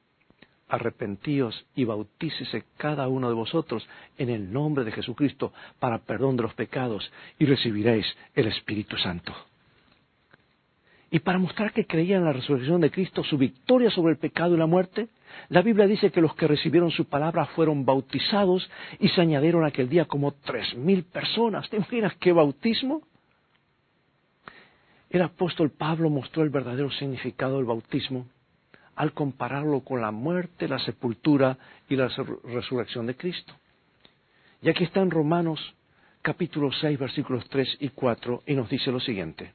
arrepentíos 0.68 1.66
y 1.76 1.84
bautícese 1.84 2.64
cada 2.78 3.08
uno 3.08 3.28
de 3.30 3.36
vosotros 3.36 3.88
en 4.18 4.30
el 4.30 4.52
nombre 4.52 4.84
de 4.84 4.92
Jesucristo 4.92 5.54
para 5.80 6.00
perdón 6.00 6.38
de 6.38 6.44
los 6.44 6.54
pecados 6.54 7.12
y 7.38 7.46
recibiréis 7.46 8.06
el 8.34 8.48
Espíritu 8.48 8.98
Santo. 8.98 9.34
Y 11.12 11.20
para 11.20 11.38
mostrar 11.38 11.72
que 11.72 11.86
creían 11.86 12.22
en 12.22 12.26
la 12.26 12.34
resurrección 12.34 12.82
de 12.82 12.92
Cristo, 12.92 13.24
su 13.24 13.38
victoria 13.38 13.90
sobre 13.92 14.14
el 14.14 14.20
pecado 14.20 14.56
y 14.56 14.58
la 14.58 14.66
muerte, 14.66 15.08
la 15.50 15.62
Biblia 15.62 15.88
dice 15.88 16.12
que 16.12 16.22
los 16.22 16.36
que 16.36 16.48
recibieron 16.48 16.92
su 16.92 17.06
palabra 17.06 17.46
fueron 17.48 17.86
bautizados 17.86 18.70
y 19.00 19.10
se 19.10 19.22
añadieron 19.22 19.66
aquel 19.66 19.90
día 19.90 20.06
como 20.06 20.34
tres 20.34 20.76
mil 20.76 21.04
personas. 21.04 21.70
¿Te 21.70 21.78
imaginas 21.78 22.16
qué 22.16 22.32
bautismo? 22.32 23.02
El 25.10 25.22
apóstol 25.22 25.70
Pablo 25.72 26.10
mostró 26.10 26.44
el 26.44 26.50
verdadero 26.50 26.92
significado 26.92 27.58
del 27.58 27.66
bautismo 27.66 28.26
al 28.96 29.14
compararlo 29.14 29.82
con 29.82 30.02
la 30.02 30.12
muerte, 30.12 30.68
la 30.68 30.80
sepultura 30.80 31.58
y 31.90 31.96
la 31.96 32.10
resurrección 32.44 33.06
de 33.06 33.16
Cristo. 33.16 33.54
Y 34.62 34.70
aquí 34.70 34.84
está 34.84 35.02
en 35.02 35.12
Romanos 35.12 35.60
capítulo 36.22 36.72
6 36.72 36.98
versículos 36.98 37.48
3 37.50 37.78
y 37.82 37.90
4 37.90 38.44
y 38.48 38.56
nos 38.56 38.70
dice 38.70 38.92
lo 38.92 39.00
siguiente. 39.00 39.54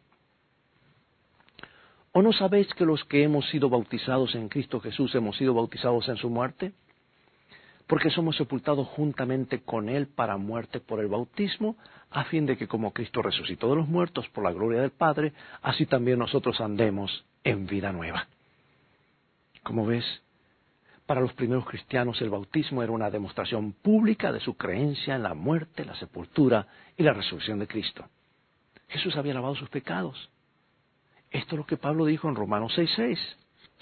¿O 2.13 2.23
no 2.23 2.33
sabéis 2.33 2.73
que 2.75 2.85
los 2.85 3.05
que 3.05 3.23
hemos 3.23 3.49
sido 3.51 3.69
bautizados 3.69 4.35
en 4.35 4.49
Cristo 4.49 4.81
Jesús 4.81 5.15
hemos 5.15 5.37
sido 5.37 5.55
bautizados 5.55 6.09
en 6.09 6.17
su 6.17 6.29
muerte? 6.29 6.73
Porque 7.87 8.11
somos 8.11 8.37
sepultados 8.37 8.89
juntamente 8.89 9.63
con 9.63 9.89
Él 9.89 10.09
para 10.09 10.37
muerte 10.37 10.81
por 10.81 10.99
el 11.01 11.07
bautismo, 11.07 11.77
a 12.11 12.25
fin 12.25 12.47
de 12.47 12.57
que 12.57 12.67
como 12.67 12.93
Cristo 12.93 13.23
resucitó 13.23 13.71
de 13.71 13.77
los 13.77 13.89
muertos 13.89 14.29
por 14.31 14.43
la 14.43 14.53
gloria 14.53 14.81
del 14.81 14.91
Padre, 14.91 15.33
así 15.63 15.87
también 15.87 16.19
nosotros 16.19 16.61
andemos 16.61 17.25
en 17.45 17.67
vida 17.67 17.93
nueva. 17.93 18.27
Como 19.63 19.87
ves, 19.87 20.05
para 21.07 21.21
los 21.21 21.33
primeros 21.33 21.65
cristianos 21.65 22.21
el 22.21 22.31
bautismo 22.31 22.83
era 22.83 22.93
una 22.93 23.11
demostración 23.11 23.73
pública 23.73 24.33
de 24.33 24.41
su 24.41 24.57
creencia 24.57 25.15
en 25.15 25.23
la 25.23 25.35
muerte, 25.35 25.85
la 25.85 25.95
sepultura 25.95 26.67
y 26.97 27.05
la 27.05 27.13
resurrección 27.13 27.61
de 27.61 27.69
Cristo. 27.69 28.05
Jesús 28.89 29.17
había 29.17 29.35
lavado 29.35 29.55
sus 29.55 29.69
pecados. 29.69 30.31
Esto 31.31 31.55
es 31.55 31.59
lo 31.59 31.67
que 31.67 31.77
Pablo 31.77 32.07
dijo 32.07 32.29
en 32.29 32.35
Romanos 32.35 32.73
6:6. 32.77 33.19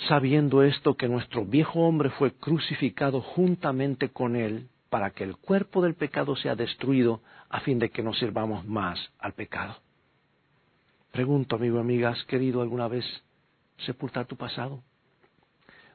Sabiendo 0.09 0.63
esto 0.63 0.95
que 0.95 1.09
nuestro 1.09 1.45
viejo 1.45 1.81
hombre 1.81 2.11
fue 2.11 2.33
crucificado 2.33 3.21
juntamente 3.21 4.11
con 4.11 4.37
él 4.37 4.69
para 4.91 5.11
que 5.11 5.25
el 5.25 5.37
cuerpo 5.37 5.83
del 5.83 5.95
pecado 5.95 6.37
sea 6.37 6.55
destruido 6.55 7.21
a 7.49 7.61
fin 7.61 7.79
de 7.79 7.91
que 7.91 8.03
no 8.03 8.15
sirvamos 8.15 8.65
más 8.65 8.99
al 9.19 9.33
pecado. 9.33 9.77
Pregunto, 11.11 11.57
amigo, 11.57 11.81
amiga, 11.81 12.11
¿has 12.11 12.25
querido 12.27 12.63
alguna 12.63 12.87
vez 12.87 13.05
sepultar 13.79 14.27
tu 14.27 14.37
pasado? 14.37 14.83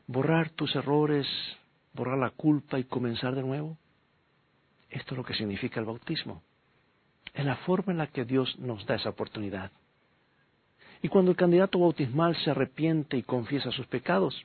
borrar 0.08 0.50
tus 0.52 0.76
errores, 0.76 1.28
borrar 1.94 2.18
la 2.18 2.32
culpa 2.32 2.80
y 2.80 2.84
comenzar 2.84 3.36
de 3.36 3.44
nuevo? 3.44 3.78
Esto 4.90 5.14
es 5.14 5.18
lo 5.18 5.24
que 5.24 5.34
significa 5.34 5.80
el 5.80 5.86
bautismo. 5.86 6.44
Es 7.34 7.46
la 7.46 7.56
forma 7.58 7.94
en 7.94 7.98
la 7.98 8.08
que 8.08 8.26
Dios 8.26 8.58
nos 8.60 8.86
da 8.86 8.96
esa 8.96 9.10
oportunidad. 9.10 9.72
Y 11.04 11.10
cuando 11.10 11.32
el 11.32 11.38
candidato 11.38 11.80
bautismal 11.80 12.34
se 12.38 12.50
arrepiente 12.50 13.18
y 13.18 13.24
confiesa 13.24 13.72
sus 13.72 13.86
pecados, 13.88 14.42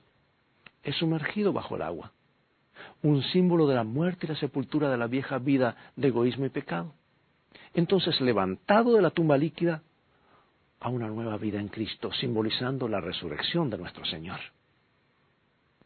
es 0.82 0.96
sumergido 0.96 1.52
bajo 1.52 1.76
el 1.76 1.82
agua, 1.82 2.10
un 3.00 3.22
símbolo 3.22 3.68
de 3.68 3.76
la 3.76 3.84
muerte 3.84 4.26
y 4.26 4.28
la 4.28 4.34
sepultura 4.34 4.90
de 4.90 4.96
la 4.96 5.06
vieja 5.06 5.38
vida 5.38 5.76
de 5.94 6.08
egoísmo 6.08 6.46
y 6.46 6.48
pecado. 6.48 6.92
Entonces, 7.74 8.20
levantado 8.20 8.94
de 8.94 9.02
la 9.02 9.10
tumba 9.10 9.38
líquida 9.38 9.82
a 10.80 10.88
una 10.88 11.06
nueva 11.06 11.38
vida 11.38 11.60
en 11.60 11.68
Cristo, 11.68 12.12
simbolizando 12.12 12.88
la 12.88 13.00
resurrección 13.00 13.70
de 13.70 13.78
nuestro 13.78 14.04
Señor. 14.04 14.40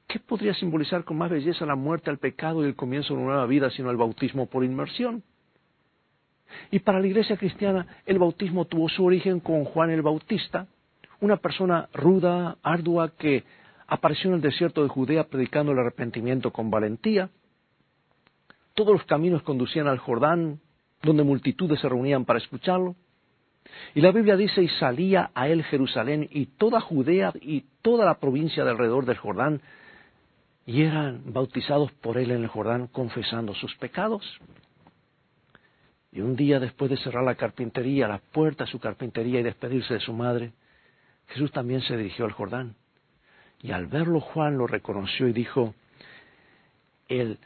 ¿Qué 0.07 0.21
podría 0.21 0.55
simbolizar 0.55 1.05
con 1.05 1.19
más 1.19 1.31
belleza 1.31 1.67
la 1.67 1.76
muerte 1.76 2.09
al 2.09 2.19
pecado 2.19 2.64
y 2.64 2.69
el 2.69 2.76
comienzo 2.76 3.12
de 3.12 3.21
una 3.21 3.33
nueva 3.33 3.47
vida 3.47 3.69
sino 3.71 3.91
el 3.91 3.99
bautismo 3.99 4.47
por 4.47 4.64
inmersión? 4.64 5.23
Y 6.71 6.80
para 6.80 7.00
la 7.00 7.06
iglesia 7.06 7.37
cristiana 7.37 7.87
el 8.06 8.18
bautismo 8.18 8.64
tuvo 8.64 8.88
su 8.88 9.04
origen 9.04 9.40
con 9.40 9.64
Juan 9.64 9.90
el 9.90 10.02
Bautista, 10.02 10.66
una 11.21 11.37
persona 11.37 11.88
ruda, 11.92 12.56
ardua, 12.62 13.12
que 13.16 13.44
apareció 13.87 14.30
en 14.30 14.37
el 14.37 14.42
desierto 14.42 14.82
de 14.82 14.88
Judea 14.88 15.25
predicando 15.25 15.73
el 15.73 15.78
arrepentimiento 15.78 16.50
con 16.50 16.71
valentía. 16.71 17.30
Todos 18.75 18.92
los 18.92 19.04
caminos 19.04 19.42
conducían 19.42 19.87
al 19.87 19.99
Jordán, 19.99 20.61
donde 21.02 21.23
multitudes 21.23 21.80
se 21.80 21.88
reunían 21.88 22.25
para 22.25 22.38
escucharlo. 22.38 22.97
Y 23.94 24.00
la 24.00 24.11
Biblia 24.11 24.37
dice, 24.37 24.62
y 24.62 24.68
salía 24.68 25.30
a 25.35 25.49
él 25.49 25.62
Jerusalén 25.64 26.28
y 26.30 26.47
toda 26.47 26.80
Judea 26.80 27.32
y 27.40 27.64
toda 27.82 28.04
la 28.04 28.18
provincia 28.18 28.64
de 28.64 28.71
alrededor 28.71 29.06
del 29.06 29.18
Jordán, 29.18 29.61
y 30.66 30.82
eran 30.82 31.32
bautizados 31.32 31.90
por 31.92 32.18
él 32.18 32.30
en 32.30 32.42
el 32.42 32.49
Jordán 32.49 32.87
confesando 32.87 33.54
sus 33.54 33.75
pecados. 33.76 34.40
Y 36.12 36.21
un 36.21 36.37
día 36.37 36.61
después 36.61 36.90
de 36.90 36.99
cerrar 36.99 37.25
la 37.25 37.37
carpintería, 37.37 38.07
la 38.07 38.19
puerta 38.19 38.64
de 38.64 38.71
su 38.71 38.78
carpintería 38.78 39.40
y 39.40 39.42
despedirse 39.42 39.95
de 39.95 40.00
su 40.00 40.12
madre, 40.12 40.52
Jesús 41.28 41.50
también 41.50 41.81
se 41.81 41.97
dirigió 41.97 42.26
al 42.26 42.33
Jordán. 42.33 42.76
Y 43.62 43.73
al 43.73 43.87
verlo 43.87 44.21
Juan 44.21 44.59
lo 44.59 44.66
reconoció 44.66 45.26
y 45.26 45.33
dijo, 45.33 45.75
Él, 47.09 47.38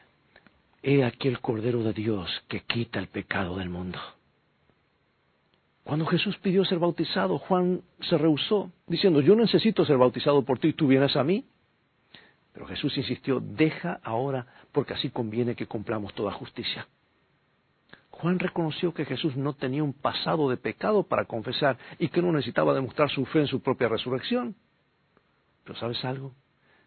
he 0.82 1.04
aquí 1.04 1.28
el 1.28 1.40
Cordero 1.40 1.84
de 1.84 1.92
Dios 1.92 2.28
que 2.48 2.62
quita 2.62 2.98
el 2.98 3.06
pecado 3.06 3.56
del 3.56 3.68
mundo. 3.68 4.00
Cuando 5.84 6.04
Jesús 6.06 6.36
pidió 6.38 6.64
ser 6.64 6.80
bautizado, 6.80 7.38
Juan 7.38 7.82
se 8.00 8.18
rehusó, 8.18 8.72
diciendo, 8.88 9.20
yo 9.20 9.36
necesito 9.36 9.84
ser 9.84 9.98
bautizado 9.98 10.42
por 10.42 10.58
ti, 10.58 10.72
tú 10.72 10.88
vienes 10.88 11.14
a 11.14 11.22
mí. 11.22 11.44
Pero 12.52 12.66
Jesús 12.66 12.96
insistió, 12.96 13.38
deja 13.38 14.00
ahora, 14.02 14.46
porque 14.72 14.94
así 14.94 15.10
conviene 15.10 15.54
que 15.54 15.66
cumplamos 15.66 16.12
toda 16.14 16.32
justicia. 16.32 16.88
Juan 18.20 18.38
reconoció 18.38 18.94
que 18.94 19.04
Jesús 19.04 19.36
no 19.36 19.52
tenía 19.52 19.84
un 19.84 19.92
pasado 19.92 20.48
de 20.48 20.56
pecado 20.56 21.02
para 21.02 21.26
confesar 21.26 21.76
y 21.98 22.08
que 22.08 22.22
no 22.22 22.32
necesitaba 22.32 22.72
demostrar 22.72 23.10
su 23.10 23.26
fe 23.26 23.40
en 23.40 23.46
su 23.46 23.60
propia 23.60 23.88
resurrección. 23.88 24.56
Pero 25.64 25.78
¿sabes 25.78 26.02
algo? 26.04 26.34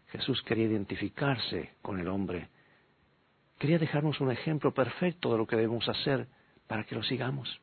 Jesús 0.08 0.42
quería 0.42 0.66
identificarse 0.66 1.74
con 1.82 2.00
el 2.00 2.08
hombre. 2.08 2.48
Quería 3.58 3.78
dejarnos 3.78 4.20
un 4.20 4.32
ejemplo 4.32 4.74
perfecto 4.74 5.30
de 5.30 5.38
lo 5.38 5.46
que 5.46 5.54
debemos 5.54 5.88
hacer 5.88 6.26
para 6.66 6.82
que 6.82 6.96
lo 6.96 7.02
sigamos. 7.04 7.60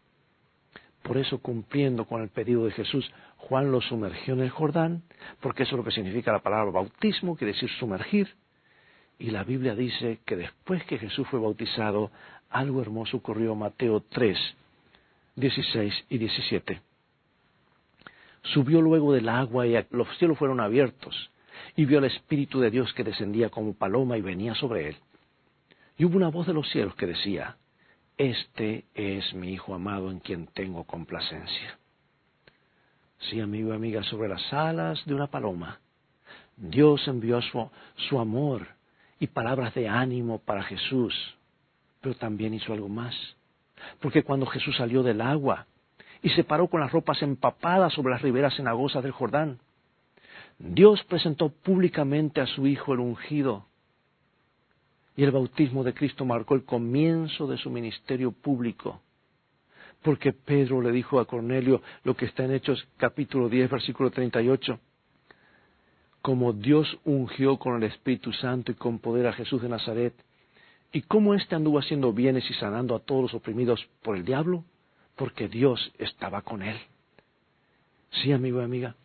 Por 1.03 1.17
eso, 1.17 1.39
cumpliendo 1.39 2.05
con 2.05 2.21
el 2.21 2.29
pedido 2.29 2.65
de 2.65 2.71
Jesús, 2.71 3.11
Juan 3.35 3.71
lo 3.71 3.81
sumergió 3.81 4.33
en 4.33 4.41
el 4.41 4.49
Jordán, 4.49 5.03
porque 5.41 5.63
eso 5.63 5.75
es 5.75 5.77
lo 5.77 5.83
que 5.83 5.91
significa 5.91 6.31
la 6.31 6.39
palabra 6.39 6.71
bautismo, 6.71 7.35
quiere 7.35 7.51
decir 7.51 7.69
sumergir. 7.79 8.33
Y 9.19 9.31
la 9.31 9.43
Biblia 9.43 9.73
dice 9.73 10.19
que 10.25 10.35
después 10.35 10.83
que 10.85 10.99
Jesús 10.99 11.27
fue 11.29 11.39
bautizado, 11.39 12.11
algo 12.49 12.81
hermoso 12.81 13.17
ocurrió 13.17 13.53
en 13.53 13.59
Mateo 13.59 14.03
3, 14.09 14.37
16 15.35 16.05
y 16.09 16.17
17. 16.17 16.81
Subió 18.43 18.81
luego 18.81 19.13
del 19.13 19.27
agua 19.29 19.65
y 19.65 19.75
los 19.89 20.07
cielos 20.17 20.37
fueron 20.37 20.59
abiertos, 20.59 21.31
y 21.75 21.85
vio 21.85 21.97
al 21.97 22.05
Espíritu 22.05 22.59
de 22.59 22.69
Dios 22.69 22.93
que 22.93 23.03
descendía 23.03 23.49
como 23.49 23.73
paloma 23.73 24.17
y 24.17 24.21
venía 24.21 24.53
sobre 24.55 24.89
él. 24.89 24.95
Y 25.97 26.05
hubo 26.05 26.15
una 26.15 26.29
voz 26.29 26.45
de 26.45 26.53
los 26.53 26.69
cielos 26.69 26.95
que 26.95 27.07
decía, 27.07 27.57
este 28.17 28.85
es 28.93 29.33
mi 29.33 29.51
Hijo 29.53 29.73
amado 29.73 30.11
en 30.11 30.19
quien 30.19 30.47
tengo 30.47 30.83
complacencia. 30.83 31.79
Sí, 33.19 33.39
amigo 33.39 33.71
y 33.71 33.75
amiga, 33.75 34.03
sobre 34.03 34.29
las 34.29 34.53
alas 34.53 35.03
de 35.05 35.15
una 35.15 35.27
paloma, 35.27 35.79
Dios 36.55 37.07
envió 37.07 37.41
su, 37.41 37.69
su 37.95 38.19
amor 38.19 38.76
y 39.19 39.27
palabras 39.27 39.73
de 39.73 39.87
ánimo 39.87 40.39
para 40.39 40.63
Jesús, 40.63 41.13
pero 42.01 42.15
también 42.15 42.53
hizo 42.53 42.73
algo 42.73 42.89
más. 42.89 43.15
Porque 43.99 44.23
cuando 44.23 44.45
Jesús 44.45 44.75
salió 44.77 45.03
del 45.03 45.21
agua 45.21 45.67
y 46.21 46.29
se 46.29 46.43
paró 46.43 46.67
con 46.67 46.81
las 46.81 46.91
ropas 46.91 47.21
empapadas 47.21 47.93
sobre 47.93 48.11
las 48.11 48.21
riberas 48.21 48.55
cenagosas 48.55 49.03
del 49.03 49.11
Jordán, 49.11 49.59
Dios 50.59 51.03
presentó 51.03 51.49
públicamente 51.49 52.41
a 52.41 52.47
su 52.47 52.65
Hijo 52.65 52.93
el 52.93 52.99
ungido 52.99 53.67
y 55.17 55.23
el 55.23 55.31
bautismo 55.31 55.83
de 55.83 55.95
Cristo 55.95 56.25
marcó 56.25 56.53
el 56.53 56.63
comienzo 56.63 57.47
de 57.47 57.57
su 57.57 57.71
ministerio 57.71 58.31
público. 58.31 59.01
Porque 60.03 60.31
Pedro 60.31 60.79
le 60.79 60.91
dijo 60.91 61.19
a 61.19 61.25
Cornelio 61.25 61.81
lo 62.03 62.15
que 62.15 62.25
está 62.25 62.45
en 62.45 62.53
Hechos 62.53 62.87
capítulo 62.97 63.49
10, 63.49 63.69
versículo 63.69 64.11
38. 64.11 64.79
Como 66.27 66.51
Dios 66.51 66.99
ungió 67.05 67.57
con 67.57 67.77
el 67.77 67.83
Espíritu 67.83 68.33
Santo 68.33 68.73
y 68.73 68.75
con 68.75 68.99
poder 68.99 69.27
a 69.27 69.31
Jesús 69.31 69.61
de 69.61 69.69
Nazaret, 69.69 70.13
y 70.91 71.03
cómo 71.03 71.33
éste 71.33 71.55
anduvo 71.55 71.79
haciendo 71.79 72.11
bienes 72.11 72.43
y 72.51 72.53
sanando 72.55 72.95
a 72.95 72.99
todos 72.99 73.21
los 73.21 73.33
oprimidos 73.33 73.87
por 74.01 74.17
el 74.17 74.25
diablo, 74.25 74.65
porque 75.15 75.47
Dios 75.47 75.89
estaba 75.97 76.41
con 76.41 76.63
él. 76.63 76.77
Sí, 78.11 78.33
amigo 78.33 78.59
y 78.59 78.65
amiga, 78.65 78.97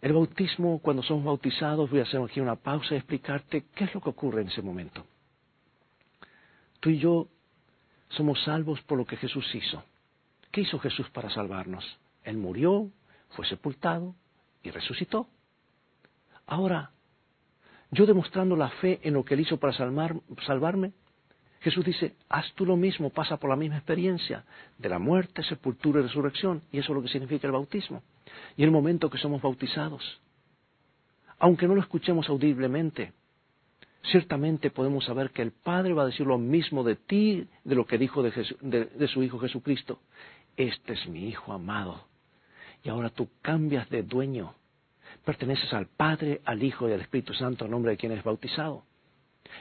el 0.00 0.12
bautismo, 0.12 0.78
cuando 0.78 1.02
somos 1.02 1.24
bautizados, 1.24 1.90
voy 1.90 1.98
a 1.98 2.02
hacer 2.04 2.22
aquí 2.22 2.38
una 2.38 2.54
pausa 2.54 2.94
y 2.94 2.98
explicarte 2.98 3.64
qué 3.74 3.82
es 3.82 3.92
lo 3.92 4.00
que 4.00 4.10
ocurre 4.10 4.42
en 4.42 4.48
ese 4.48 4.62
momento. 4.62 5.04
Tú 6.78 6.90
y 6.90 6.98
yo 6.98 7.26
somos 8.10 8.40
salvos 8.44 8.80
por 8.82 8.96
lo 8.96 9.04
que 9.04 9.16
Jesús 9.16 9.52
hizo. 9.56 9.82
¿Qué 10.52 10.60
hizo 10.60 10.78
Jesús 10.78 11.10
para 11.10 11.30
salvarnos? 11.30 11.84
Él 12.22 12.36
murió, 12.36 12.88
fue 13.30 13.44
sepultado 13.44 14.14
y 14.62 14.70
resucitó. 14.70 15.26
Ahora, 16.50 16.90
yo 17.92 18.06
demostrando 18.06 18.56
la 18.56 18.68
fe 18.68 18.98
en 19.04 19.14
lo 19.14 19.24
que 19.24 19.34
Él 19.34 19.40
hizo 19.40 19.58
para 19.58 19.72
salvarme, 19.72 20.92
Jesús 21.60 21.84
dice, 21.84 22.16
haz 22.28 22.52
tú 22.54 22.66
lo 22.66 22.76
mismo, 22.76 23.10
pasa 23.10 23.36
por 23.36 23.50
la 23.50 23.56
misma 23.56 23.76
experiencia 23.76 24.44
de 24.76 24.88
la 24.88 24.98
muerte, 24.98 25.44
sepultura 25.44 26.00
y 26.00 26.02
resurrección. 26.02 26.62
Y 26.72 26.78
eso 26.78 26.90
es 26.90 26.96
lo 26.96 27.02
que 27.02 27.08
significa 27.08 27.46
el 27.46 27.52
bautismo. 27.52 28.02
Y 28.56 28.64
el 28.64 28.72
momento 28.72 29.08
que 29.08 29.18
somos 29.18 29.40
bautizados, 29.40 30.20
aunque 31.38 31.68
no 31.68 31.76
lo 31.76 31.82
escuchemos 31.82 32.28
audiblemente, 32.28 33.12
ciertamente 34.10 34.70
podemos 34.70 35.04
saber 35.04 35.30
que 35.30 35.42
el 35.42 35.52
Padre 35.52 35.92
va 35.92 36.02
a 36.02 36.06
decir 36.06 36.26
lo 36.26 36.36
mismo 36.36 36.82
de 36.82 36.96
ti, 36.96 37.46
de 37.62 37.74
lo 37.76 37.86
que 37.86 37.96
dijo 37.96 38.24
de, 38.24 38.86
de 38.86 39.08
su 39.08 39.22
Hijo 39.22 39.38
Jesucristo. 39.38 40.00
Este 40.56 40.94
es 40.94 41.06
mi 41.06 41.28
Hijo 41.28 41.52
amado. 41.52 42.08
Y 42.82 42.88
ahora 42.88 43.10
tú 43.10 43.28
cambias 43.40 43.88
de 43.88 44.02
dueño. 44.02 44.54
Perteneces 45.24 45.72
al 45.72 45.86
Padre, 45.86 46.40
al 46.44 46.62
Hijo 46.62 46.88
y 46.88 46.92
al 46.92 47.00
Espíritu 47.00 47.34
Santo 47.34 47.64
en 47.64 47.70
nombre 47.70 47.92
de 47.92 47.96
quien 47.96 48.12
es 48.12 48.24
bautizado. 48.24 48.84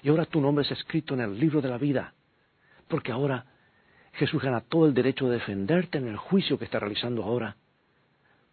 Y 0.04 0.10
ahora 0.10 0.26
tu 0.26 0.40
nombre 0.40 0.64
es 0.64 0.72
escrito 0.72 1.14
en 1.14 1.22
el 1.22 1.40
libro 1.40 1.62
de 1.62 1.70
la 1.70 1.78
vida, 1.78 2.14
porque 2.88 3.12
ahora 3.12 3.46
Jesús 4.14 4.42
gana 4.42 4.62
todo 4.62 4.86
el 4.86 4.94
derecho 4.94 5.28
de 5.28 5.38
defenderte 5.38 5.98
en 5.98 6.08
el 6.08 6.18
juicio 6.18 6.58
que 6.58 6.66
está 6.66 6.80
realizando 6.80 7.24
ahora, 7.24 7.56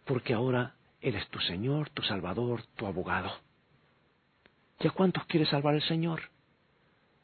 porque 0.05 0.33
ahora 0.33 0.75
Él 1.01 1.15
es 1.15 1.27
tu 1.29 1.39
Señor, 1.39 1.89
tu 1.89 2.01
Salvador, 2.03 2.63
tu 2.75 2.85
abogado. 2.85 3.31
¿Y 4.79 4.87
a 4.87 4.91
cuántos 4.91 5.25
quiere 5.25 5.45
salvar 5.45 5.75
el 5.75 5.81
Señor? 5.81 6.21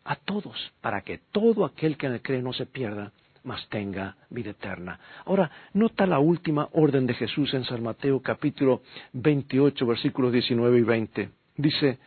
A 0.06 0.16
todos, 0.16 0.74
para 0.82 1.02
que 1.02 1.20
todo 1.32 1.66
aquel 1.66 1.98
que 1.98 2.08
en 2.08 2.20
cree 2.20 2.42
no 2.42 2.54
se 2.54 2.66
pierda, 2.66 3.14
mas 3.44 3.68
tenga 3.70 4.16
vida 4.30 4.52
eterna. 4.52 5.00
Ahora, 5.26 5.52
nota 5.74 6.06
la 6.06 6.20
última 6.20 6.70
orden 6.72 7.06
de 7.06 7.14
Jesús 7.14 7.54
en 7.54 7.64
San 7.66 7.84
Mateo 7.84 8.22
capítulo 8.22 8.82
28, 9.14 9.86
versículos 9.86 10.32
19 10.32 10.78
y 10.78 10.84
20. 10.84 11.30
Dice, 11.58 12.00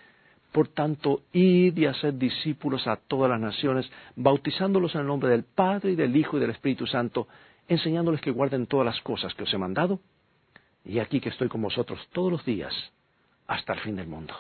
por 0.53 0.69
tanto, 0.69 1.23
id 1.33 1.77
y 1.77 1.87
haced 1.87 2.15
discípulos 2.15 2.87
a 2.87 2.97
todas 2.97 3.31
las 3.31 3.41
naciones, 3.41 3.91
bautizándolos 4.17 4.95
en 4.95 5.03
el 5.03 5.07
nombre 5.07 5.29
del 5.29 5.45
Padre 5.45 5.93
y 5.93 5.97
del 5.97 6.17
Hijo 6.17 6.39
y 6.39 6.41
del 6.41 6.51
Espíritu 6.51 6.87
Santo, 6.87 7.29
enseñándoles 7.69 8.21
que 8.21 8.31
guarden 8.31 8.67
todas 8.67 8.87
las 8.87 9.01
cosas 9.03 9.35
que 9.35 9.45
os 9.45 9.53
he 9.53 9.59
mandado. 9.59 10.01
Y 10.85 10.99
aquí 10.99 11.21
que 11.21 11.29
estoy 11.29 11.49
con 11.49 11.61
vosotros 11.61 12.01
todos 12.13 12.33
los 12.33 12.45
días, 12.45 12.73
hasta 13.47 13.75
el 13.75 13.81
fin 13.81 13.97
del 13.97 14.07
mundo. 14.07 14.35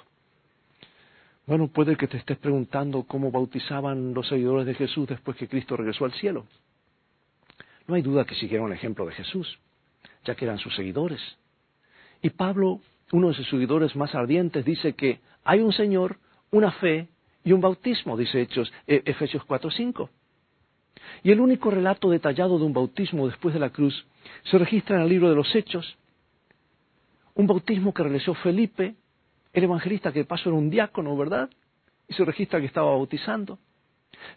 Bueno, 1.46 1.68
puede 1.68 1.96
que 1.96 2.08
te 2.08 2.16
estés 2.16 2.38
preguntando 2.38 3.04
cómo 3.04 3.30
bautizaban 3.30 4.14
los 4.14 4.28
seguidores 4.28 4.66
de 4.66 4.74
Jesús 4.74 5.06
después 5.06 5.36
que 5.36 5.48
Cristo 5.48 5.76
regresó 5.76 6.04
al 6.04 6.12
cielo. 6.12 6.46
No 7.86 7.94
hay 7.94 8.02
duda 8.02 8.24
que 8.24 8.34
siguieron 8.34 8.68
el 8.68 8.76
ejemplo 8.76 9.06
de 9.06 9.12
Jesús, 9.12 9.58
ya 10.24 10.34
que 10.34 10.44
eran 10.44 10.58
sus 10.58 10.74
seguidores. 10.74 11.20
Y 12.22 12.30
Pablo 12.30 12.80
uno 13.12 13.28
de 13.28 13.34
sus 13.34 13.48
seguidores 13.48 13.94
más 13.94 14.14
ardientes, 14.14 14.64
dice 14.64 14.94
que 14.94 15.20
hay 15.44 15.60
un 15.60 15.72
Señor, 15.72 16.18
una 16.50 16.72
fe 16.72 17.08
y 17.44 17.52
un 17.52 17.60
bautismo, 17.60 18.16
dice 18.16 18.40
Hechos, 18.40 18.72
e, 18.86 19.02
Efesios 19.04 19.44
4:5. 19.44 20.10
Y 21.22 21.30
el 21.30 21.40
único 21.40 21.70
relato 21.70 22.10
detallado 22.10 22.58
de 22.58 22.64
un 22.64 22.72
bautismo 22.72 23.26
después 23.26 23.54
de 23.54 23.60
la 23.60 23.70
cruz 23.70 24.06
se 24.50 24.58
registra 24.58 24.96
en 24.96 25.02
el 25.02 25.08
libro 25.08 25.28
de 25.28 25.36
los 25.36 25.54
Hechos. 25.54 25.96
Un 27.34 27.46
bautismo 27.46 27.94
que 27.94 28.02
realizó 28.02 28.34
Felipe, 28.34 28.96
el 29.52 29.64
evangelista 29.64 30.12
que 30.12 30.20
de 30.20 30.24
paso 30.24 30.48
era 30.48 30.58
un 30.58 30.70
diácono, 30.70 31.16
¿verdad? 31.16 31.48
Y 32.08 32.14
se 32.14 32.24
registra 32.24 32.60
que 32.60 32.66
estaba 32.66 32.90
bautizando. 32.90 33.58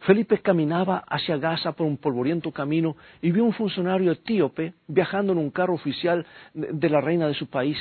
Felipe 0.01 0.39
caminaba 0.39 1.03
hacia 1.07 1.37
Gaza 1.37 1.71
por 1.73 1.85
un 1.85 1.97
polvoriento 1.97 2.51
camino 2.51 2.95
y 3.21 3.31
vio 3.31 3.43
un 3.43 3.53
funcionario 3.53 4.11
etíope 4.11 4.73
viajando 4.87 5.33
en 5.33 5.39
un 5.39 5.51
carro 5.51 5.73
oficial 5.73 6.25
de 6.53 6.89
la 6.89 7.01
reina 7.01 7.27
de 7.27 7.33
su 7.33 7.47
país. 7.47 7.77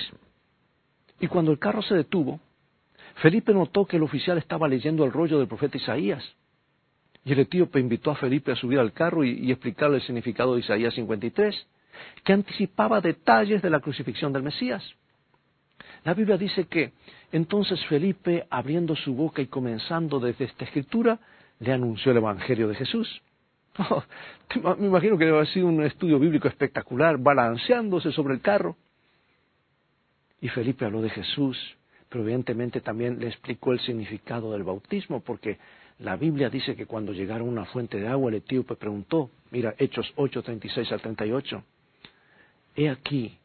Y 1.21 1.27
cuando 1.27 1.51
el 1.51 1.59
carro 1.59 1.83
se 1.83 1.95
detuvo, 1.95 2.41
Felipe 3.17 3.53
notó 3.53 3.85
que 3.85 3.97
el 3.97 4.03
oficial 4.03 4.39
estaba 4.39 4.69
leyendo 4.69 5.05
el 5.05 5.13
rollo 5.13 5.39
del 5.39 5.49
profeta 5.49 5.77
Isaías. 5.77 6.25
Y 7.25 7.33
el 7.33 7.41
etíope 7.41 7.81
invitó 7.81 8.11
a 8.13 8.17
Felipe 8.17 8.53
a 8.53 8.57
subir 8.57 8.79
al 8.79 8.93
carro 8.93 9.25
y, 9.25 9.51
explicarle 9.51 9.97
el 9.97 10.03
significado 10.03 10.55
de 10.55 10.61
Isaías 10.61 10.95
53, 10.95 11.67
que 12.25 12.33
anticipaba 12.33 13.01
detalles 13.01 13.61
de 13.61 13.71
la 13.71 13.81
crucifixión 13.81 14.33
del 14.33 14.45
Mesías. 14.45 14.85
La 16.05 16.15
Biblia 16.15 16.39
dice 16.39 16.67
que 16.67 16.93
entonces 17.33 17.85
Felipe, 17.87 18.47
abriendo 18.49 18.95
su 18.95 19.15
boca 19.15 19.43
y 19.43 19.47
comenzando 19.47 20.21
desde 20.21 20.45
esta 20.45 20.65
escritura, 20.65 21.19
le 21.61 21.73
anunció 21.73 22.13
el 22.13 22.19
Evangelio 22.19 22.69
de 22.69 22.75
Jesús. 22.75 23.23
Oh, 23.91 24.03
me 24.77 24.87
imagino 24.87 25.17
que 25.17 25.25
debe 25.25 25.37
haber 25.37 25.49
sido 25.49 25.67
un 25.67 25.85
estudio 25.85 26.19
bíblico 26.19 26.49
espectacular, 26.49 27.17
balanceándose 27.19 28.11
sobre 28.11 28.35
el 28.35 28.41
carro. 28.41 28.77
Y 30.41 30.49
Felipe 30.49 30.85
habló 30.85 31.01
de 31.01 31.11
Jesús, 31.11 31.57
pero 32.09 32.25
evidentemente 32.25 32.81
también 32.81 33.21
le 33.21 33.29
explicó 33.29 33.73
el 33.73 33.81
significado 33.81 34.53
del 34.53 34.65
bautismo, 34.65 35.21
porque 35.21 35.59
la 35.99 36.17
Biblia 36.17 36.49
dice 36.49 36.75
que 36.77 36.87
cuando 36.87 37.13
llegaron 37.13 37.49
a 37.49 37.51
una 37.53 37.65
fuente 37.67 38.01
de 38.01 38.09
agua, 38.09 38.31
el 38.31 38.37
etíope 38.37 38.77
preguntó, 38.77 39.31
mira, 39.51 39.75
Hechos 39.79 40.13
8, 40.17 40.43
36 40.43 40.91
al 40.93 41.01
38, 41.01 41.63
he 42.77 42.89
aquí, 42.89 43.37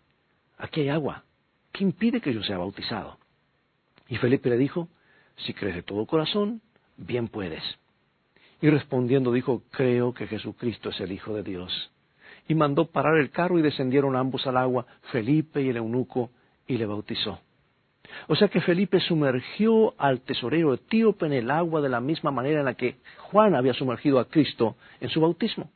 aquí 0.58 0.82
hay 0.82 0.89
agua, 0.89 1.23
¿qué 1.71 1.84
impide 1.84 2.21
que 2.21 2.34
yo 2.34 2.43
sea 2.43 2.58
bautizado? 2.58 3.17
Y 4.08 4.17
Felipe 4.17 4.49
le 4.49 4.58
dijo, 4.58 4.88
si 5.38 5.54
crees 5.54 5.76
de 5.76 5.84
todo 5.84 6.06
corazón, 6.06 6.62
bien 6.97 7.28
puedes. 7.28 7.63
Y 8.63 8.69
respondiendo 8.69 9.34
dijo, 9.34 9.63
creo 9.71 10.13
que 10.13 10.26
Jesucristo 10.26 10.88
es 10.88 10.99
el 11.02 11.12
Hijo 11.12 11.36
de 11.36 11.43
Dios. 11.43 11.91
y 12.47 12.56
mandó 12.56 12.86
parar 12.86 13.17
el 13.17 13.30
carro 13.30 13.60
y 13.60 13.62
descendieron 13.62 14.15
ambos 14.15 14.47
al 14.47 14.56
agua, 14.56 14.86
Felipe 15.12 15.62
y 15.62 15.67
el 15.67 15.78
eunuco, 15.78 16.30
y 16.65 16.78
le 16.78 16.86
bautizó. 16.86 17.39
O 18.28 18.36
sea 18.38 18.47
que 18.47 18.62
Felipe 18.62 19.02
sumergió 19.02 19.93
al 19.97 20.21
tesorero 20.21 20.73
etíope 20.73 21.26
en 21.26 21.34
el 21.34 21.52
agua 21.52 21.82
de 21.82 21.89
la 21.89 21.99
misma 21.99 22.32
manera 22.32 22.60
en 22.60 22.65
la 22.65 22.76
que 22.76 22.97
Juan 23.32 23.54
había 23.54 23.73
sumergido 23.73 24.17
a 24.17 24.30
Cristo 24.30 24.78
en 25.02 25.10
su 25.10 25.19
bautismo. 25.19 25.69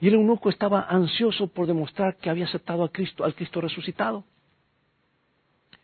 Y 0.00 0.08
el 0.08 0.14
eunuco 0.14 0.48
estaba 0.48 0.86
ansioso 0.88 1.48
por 1.48 1.66
demostrar 1.66 2.16
que 2.16 2.30
había 2.30 2.46
aceptado 2.46 2.82
a 2.82 2.92
Cristo, 2.92 3.24
al 3.24 3.34
Cristo 3.34 3.60
resucitado. 3.60 4.24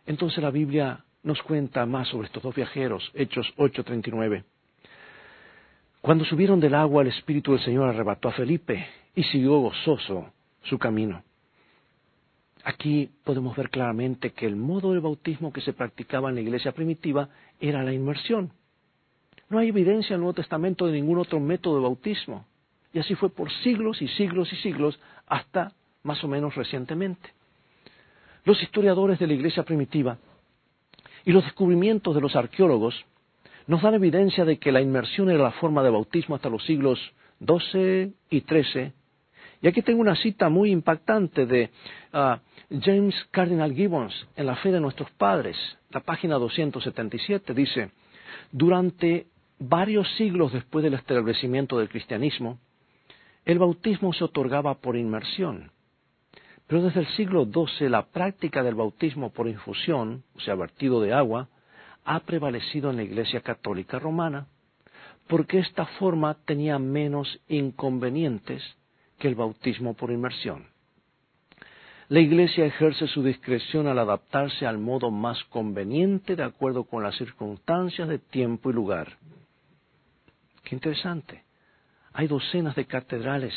Entonces 0.07 0.41
la 0.41 0.49
Biblia 0.49 1.05
nos 1.21 1.41
cuenta 1.43 1.85
más 1.85 2.07
sobre 2.07 2.25
estos 2.25 2.41
dos 2.41 2.55
viajeros, 2.55 3.11
Hechos 3.13 3.53
8:39. 3.57 4.43
Cuando 6.01 6.25
subieron 6.25 6.59
del 6.59 6.73
agua, 6.73 7.03
el 7.03 7.09
Espíritu 7.09 7.51
del 7.51 7.63
Señor 7.63 7.87
arrebató 7.87 8.29
a 8.29 8.33
Felipe 8.33 8.87
y 9.15 9.23
siguió 9.23 9.59
gozoso 9.59 10.31
su 10.63 10.79
camino. 10.79 11.23
Aquí 12.63 13.09
podemos 13.23 13.55
ver 13.55 13.69
claramente 13.69 14.31
que 14.31 14.47
el 14.47 14.55
modo 14.55 14.93
de 14.93 14.99
bautismo 14.99 15.53
que 15.53 15.61
se 15.61 15.73
practicaba 15.73 16.29
en 16.29 16.35
la 16.35 16.41
iglesia 16.41 16.71
primitiva 16.71 17.29
era 17.59 17.83
la 17.83 17.93
inmersión. 17.93 18.51
No 19.49 19.59
hay 19.59 19.69
evidencia 19.69 20.09
en 20.09 20.15
el 20.15 20.21
Nuevo 20.21 20.33
Testamento 20.33 20.87
de 20.87 20.93
ningún 20.93 21.19
otro 21.19 21.39
método 21.39 21.75
de 21.75 21.81
bautismo. 21.81 22.45
Y 22.93 22.99
así 22.99 23.15
fue 23.15 23.29
por 23.29 23.51
siglos 23.63 24.01
y 24.01 24.07
siglos 24.07 24.51
y 24.53 24.55
siglos 24.57 24.99
hasta 25.27 25.71
más 26.03 26.23
o 26.23 26.27
menos 26.27 26.55
recientemente. 26.55 27.29
Los 28.43 28.61
historiadores 28.63 29.19
de 29.19 29.27
la 29.27 29.33
iglesia 29.33 29.63
primitiva 29.63 30.17
y 31.25 31.31
los 31.31 31.43
descubrimientos 31.43 32.15
de 32.15 32.21
los 32.21 32.35
arqueólogos 32.35 33.05
nos 33.67 33.81
dan 33.81 33.93
evidencia 33.93 34.45
de 34.45 34.57
que 34.57 34.71
la 34.71 34.81
inmersión 34.81 35.29
era 35.29 35.43
la 35.43 35.51
forma 35.51 35.83
de 35.83 35.89
bautismo 35.89 36.35
hasta 36.35 36.49
los 36.49 36.65
siglos 36.65 36.99
XII 37.39 38.13
y 38.29 38.41
XIII. 38.41 38.93
Y 39.61 39.67
aquí 39.67 39.81
tengo 39.81 40.01
una 40.01 40.15
cita 40.15 40.49
muy 40.49 40.71
impactante 40.71 41.45
de 41.45 41.69
ah, 42.13 42.39
James 42.69 43.15
Cardinal 43.31 43.73
Gibbons 43.73 44.27
en 44.35 44.45
La 44.47 44.55
fe 44.55 44.71
de 44.71 44.79
nuestros 44.79 45.11
padres, 45.11 45.57
la 45.91 45.99
página 45.99 46.35
277, 46.35 47.53
dice, 47.53 47.91
durante 48.51 49.27
varios 49.59 50.07
siglos 50.15 50.51
después 50.53 50.83
del 50.83 50.95
establecimiento 50.95 51.77
del 51.77 51.89
cristianismo, 51.89 52.59
el 53.45 53.59
bautismo 53.59 54.13
se 54.13 54.23
otorgaba 54.23 54.75
por 54.75 54.95
inmersión. 54.95 55.71
Pero 56.67 56.83
desde 56.83 57.01
el 57.01 57.07
siglo 57.15 57.45
XII 57.45 57.89
la 57.89 58.07
práctica 58.07 58.63
del 58.63 58.75
bautismo 58.75 59.31
por 59.31 59.47
infusión, 59.47 60.23
o 60.35 60.39
sea, 60.39 60.55
vertido 60.55 61.01
de 61.01 61.13
agua, 61.13 61.49
ha 62.05 62.19
prevalecido 62.21 62.89
en 62.89 62.97
la 62.97 63.03
Iglesia 63.03 63.41
Católica 63.41 63.99
Romana, 63.99 64.47
porque 65.27 65.59
esta 65.59 65.85
forma 65.85 66.35
tenía 66.45 66.77
menos 66.79 67.39
inconvenientes 67.47 68.63
que 69.17 69.27
el 69.27 69.35
bautismo 69.35 69.93
por 69.93 70.11
inmersión. 70.11 70.65
La 72.09 72.19
Iglesia 72.19 72.65
ejerce 72.65 73.07
su 73.07 73.23
discreción 73.23 73.87
al 73.87 73.97
adaptarse 73.97 74.65
al 74.65 74.77
modo 74.77 75.11
más 75.11 75.41
conveniente 75.45 76.35
de 76.35 76.43
acuerdo 76.43 76.83
con 76.83 77.03
las 77.03 77.15
circunstancias 77.15 78.09
de 78.09 78.19
tiempo 78.19 78.69
y 78.69 78.73
lugar. 78.73 79.17
Qué 80.63 80.75
interesante. 80.75 81.43
Hay 82.11 82.27
docenas 82.27 82.75
de 82.75 82.85
catedrales 82.85 83.53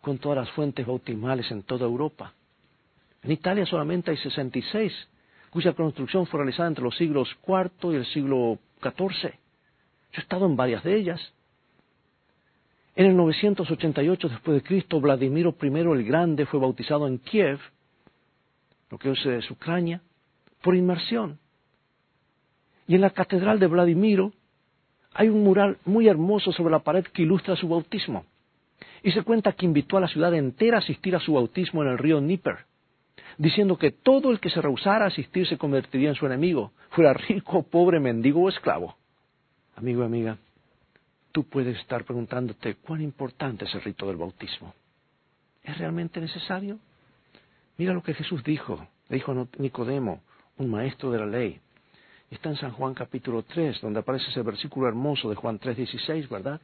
con 0.00 0.16
todas 0.16 0.38
las 0.38 0.50
fuentes 0.52 0.86
bautismales 0.86 1.50
en 1.50 1.62
toda 1.62 1.84
Europa. 1.84 2.32
En 3.22 3.32
Italia 3.32 3.66
solamente 3.66 4.10
hay 4.10 4.16
66, 4.16 5.08
cuya 5.50 5.72
construcción 5.72 6.26
fue 6.26 6.38
realizada 6.38 6.68
entre 6.68 6.84
los 6.84 6.96
siglos 6.96 7.28
IV 7.46 7.92
y 7.92 7.96
el 7.96 8.06
siglo 8.06 8.58
XIV. 8.82 9.32
Yo 10.12 10.18
he 10.18 10.20
estado 10.20 10.46
en 10.46 10.56
varias 10.56 10.82
de 10.84 10.96
ellas. 10.96 11.20
En 12.96 13.06
el 13.06 13.16
988 13.16 14.28
después 14.28 14.62
de 14.62 14.66
Cristo, 14.66 15.00
Vladimiro 15.00 15.54
I 15.60 15.66
el 15.66 16.04
Grande 16.04 16.46
fue 16.46 16.60
bautizado 16.60 17.06
en 17.06 17.18
Kiev, 17.18 17.58
lo 18.90 18.98
que 18.98 19.12
es 19.12 19.26
eh, 19.26 19.40
Ucrania, 19.50 20.00
por 20.62 20.74
inmersión. 20.74 21.38
Y 22.86 22.96
en 22.96 23.00
la 23.00 23.10
catedral 23.10 23.60
de 23.60 23.68
Vladimiro 23.68 24.32
hay 25.14 25.28
un 25.28 25.44
mural 25.44 25.78
muy 25.84 26.08
hermoso 26.08 26.52
sobre 26.52 26.72
la 26.72 26.80
pared 26.80 27.04
que 27.04 27.22
ilustra 27.22 27.56
su 27.56 27.68
bautismo. 27.68 28.24
Y 29.02 29.12
se 29.12 29.22
cuenta 29.22 29.52
que 29.52 29.66
invitó 29.66 29.96
a 29.96 30.00
la 30.00 30.08
ciudad 30.08 30.34
entera 30.34 30.78
a 30.78 30.80
asistir 30.80 31.14
a 31.16 31.20
su 31.20 31.34
bautismo 31.34 31.82
en 31.82 31.90
el 31.90 31.98
río 31.98 32.20
Níper, 32.20 32.66
diciendo 33.38 33.78
que 33.78 33.90
todo 33.90 34.30
el 34.30 34.40
que 34.40 34.50
se 34.50 34.60
rehusara 34.60 35.04
a 35.04 35.08
asistir 35.08 35.46
se 35.46 35.58
convertiría 35.58 36.10
en 36.10 36.14
su 36.14 36.26
enemigo, 36.26 36.72
fuera 36.90 37.12
rico, 37.12 37.62
pobre, 37.62 38.00
mendigo 38.00 38.42
o 38.42 38.48
esclavo. 38.48 38.96
Amigo 39.76 40.02
amiga, 40.02 40.36
tú 41.32 41.44
puedes 41.44 41.78
estar 41.78 42.04
preguntándote 42.04 42.74
cuán 42.76 43.00
importante 43.00 43.64
es 43.64 43.74
el 43.74 43.82
rito 43.82 44.06
del 44.06 44.16
bautismo. 44.16 44.74
¿Es 45.62 45.78
realmente 45.78 46.20
necesario? 46.20 46.78
Mira 47.76 47.94
lo 47.94 48.02
que 48.02 48.14
Jesús 48.14 48.42
dijo. 48.44 48.86
Le 49.08 49.16
dijo 49.16 49.32
a 49.32 49.46
Nicodemo, 49.58 50.20
un 50.58 50.70
maestro 50.70 51.10
de 51.10 51.18
la 51.18 51.26
ley. 51.26 51.60
Está 52.30 52.50
en 52.50 52.56
San 52.56 52.72
Juan 52.72 52.94
capítulo 52.94 53.42
3, 53.42 53.80
donde 53.80 54.00
aparece 54.00 54.30
ese 54.30 54.42
versículo 54.42 54.86
hermoso 54.86 55.28
de 55.30 55.34
Juan 55.34 55.58
3:16, 55.58 56.28
¿verdad? 56.28 56.60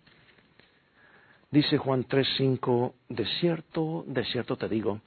Dice 1.51 1.79
Juan 1.79 2.05
3:5, 2.05 2.95
de 3.09 3.27
cierto, 3.41 4.05
de 4.07 4.25
cierto 4.27 4.57
te 4.57 4.69
digo, 4.69 5.01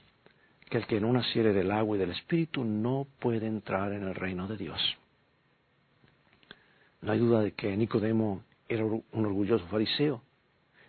que 0.70 0.78
el 0.78 0.86
que 0.86 1.00
no 1.00 1.12
naciere 1.12 1.52
del 1.52 1.72
agua 1.72 1.96
y 1.96 2.00
del 2.00 2.12
Espíritu 2.12 2.64
no 2.64 3.06
puede 3.18 3.46
entrar 3.46 3.92
en 3.92 4.04
el 4.04 4.14
reino 4.14 4.46
de 4.46 4.56
Dios. 4.56 4.80
No 7.02 7.10
hay 7.12 7.18
duda 7.18 7.40
de 7.40 7.52
que 7.52 7.76
Nicodemo 7.76 8.44
era 8.68 8.84
un 8.84 9.02
orgulloso 9.12 9.66
fariseo. 9.66 10.22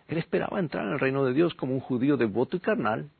Él 0.06 0.18
esperaba 0.18 0.60
entrar 0.60 0.86
en 0.86 0.92
el 0.92 1.00
reino 1.00 1.24
de 1.24 1.34
Dios 1.34 1.52
como 1.54 1.74
un 1.74 1.80
judío 1.80 2.16
devoto 2.16 2.56
y 2.56 2.60
carnal. 2.60 3.10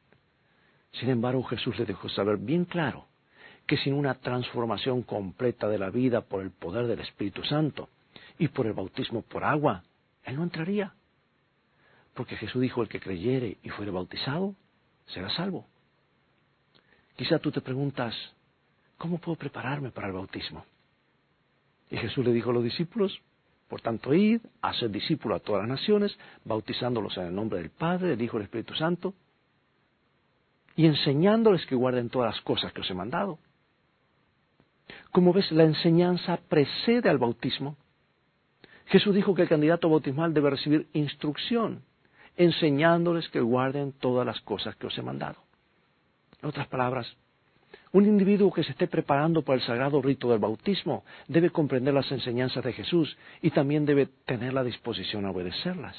Sin 0.93 1.09
embargo, 1.11 1.43
Jesús 1.43 1.77
le 1.79 1.85
dejó 1.85 2.09
saber 2.09 2.37
bien 2.37 2.65
claro 2.65 3.07
que 3.67 3.77
sin 3.79 3.95
una 3.95 4.15
transformación 4.15 5.03
completa 5.03 5.69
de 5.69 5.79
la 5.79 5.91
vida 5.91 6.21
por 6.21 6.43
el 6.43 6.51
poder 6.53 6.87
del 6.87 7.01
Espíritu 7.01 7.43
Santo 7.43 7.89
y 8.39 8.49
por 8.49 8.67
el 8.67 8.73
bautismo 8.73 9.23
por 9.23 9.43
agua, 9.43 9.83
él 10.25 10.37
no 10.37 10.45
entraría. 10.45 10.95
Porque 12.15 12.37
Jesús 12.37 12.63
dijo, 12.63 12.83
el 12.83 12.89
que 12.89 13.01
creyere 13.01 13.57
y 13.63 13.71
fuere 13.71 13.91
bautizado, 13.91 14.55
será 15.07 15.29
salvo. 15.31 15.67
Quizá 17.17 17.39
tú 17.39 17.51
te 17.51 17.61
preguntas, 17.61 18.15
¿cómo 18.99 19.19
puedo 19.19 19.37
prepararme 19.37 19.91
para 19.91 20.09
el 20.09 20.15
bautismo? 20.15 20.65
Y 21.91 21.97
Jesús 21.97 22.25
le 22.25 22.33
dijo 22.33 22.51
a 22.51 22.55
los 22.55 22.65
discípulos, 22.65 23.21
por 23.69 23.81
tanto, 23.81 24.13
id, 24.13 24.41
haced 24.61 24.91
discípulos 24.91 25.41
a 25.41 25.45
todas 25.45 25.63
las 25.63 25.81
naciones, 25.81 26.19
bautizándolos 26.45 27.17
en 27.17 27.29
el 27.29 27.35
nombre 27.35 27.59
del 27.59 27.71
Padre, 27.71 28.09
del 28.09 28.23
Hijo 28.23 28.37
y 28.37 28.41
del 28.41 28.45
Espíritu 28.45 28.75
Santo, 28.75 29.15
y 30.77 30.87
enseñándoles 30.87 31.65
que 31.67 31.75
guarden 31.75 32.09
todas 32.11 32.35
las 32.35 32.45
cosas 32.45 32.73
que 32.73 32.81
os 32.81 32.91
he 32.91 32.95
mandado. 32.95 33.39
Como 35.11 35.33
ves, 35.33 35.51
la 35.53 35.65
enseñanza 35.65 36.39
precede 36.49 37.09
al 37.09 37.19
bautismo. 37.19 37.77
Jesús 38.87 39.15
dijo 39.15 39.35
que 39.35 39.43
el 39.43 39.49
candidato 39.49 39.89
bautismal 39.89 40.35
debe 40.35 40.51
recibir 40.51 40.89
instrucción, 40.93 41.83
enseñándoles 42.37 43.29
que 43.29 43.41
guarden 43.41 43.93
todas 43.93 44.27
las 44.27 44.41
cosas 44.41 44.77
que 44.77 44.87
os 44.87 44.99
he 44.99 45.03
mandado. 45.03 45.37
En 46.43 46.49
otras 46.49 46.67
palabras, 46.67 47.07
un 47.93 48.07
individuo 48.07 48.53
que 48.53 48.65
se 48.65 48.73
esté 48.73 48.89
preparando 48.89 49.43
para 49.43 49.61
el 49.61 49.67
sagrado 49.67 50.03
rito 50.03 50.31
del 50.31 50.41
bautismo 50.41 51.05
debe 51.29 51.51
comprender 51.51 51.95
las 51.95 52.11
enseñanzas 52.11 52.65
de 52.65 52.73
Jesús 52.73 53.17
y 53.41 53.51
también 53.51 53.87
debe 53.87 54.07
tener 54.27 54.53
la 54.53 54.65
disposición 54.65 55.25
a 55.25 55.31
obedecerlas. 55.31 55.97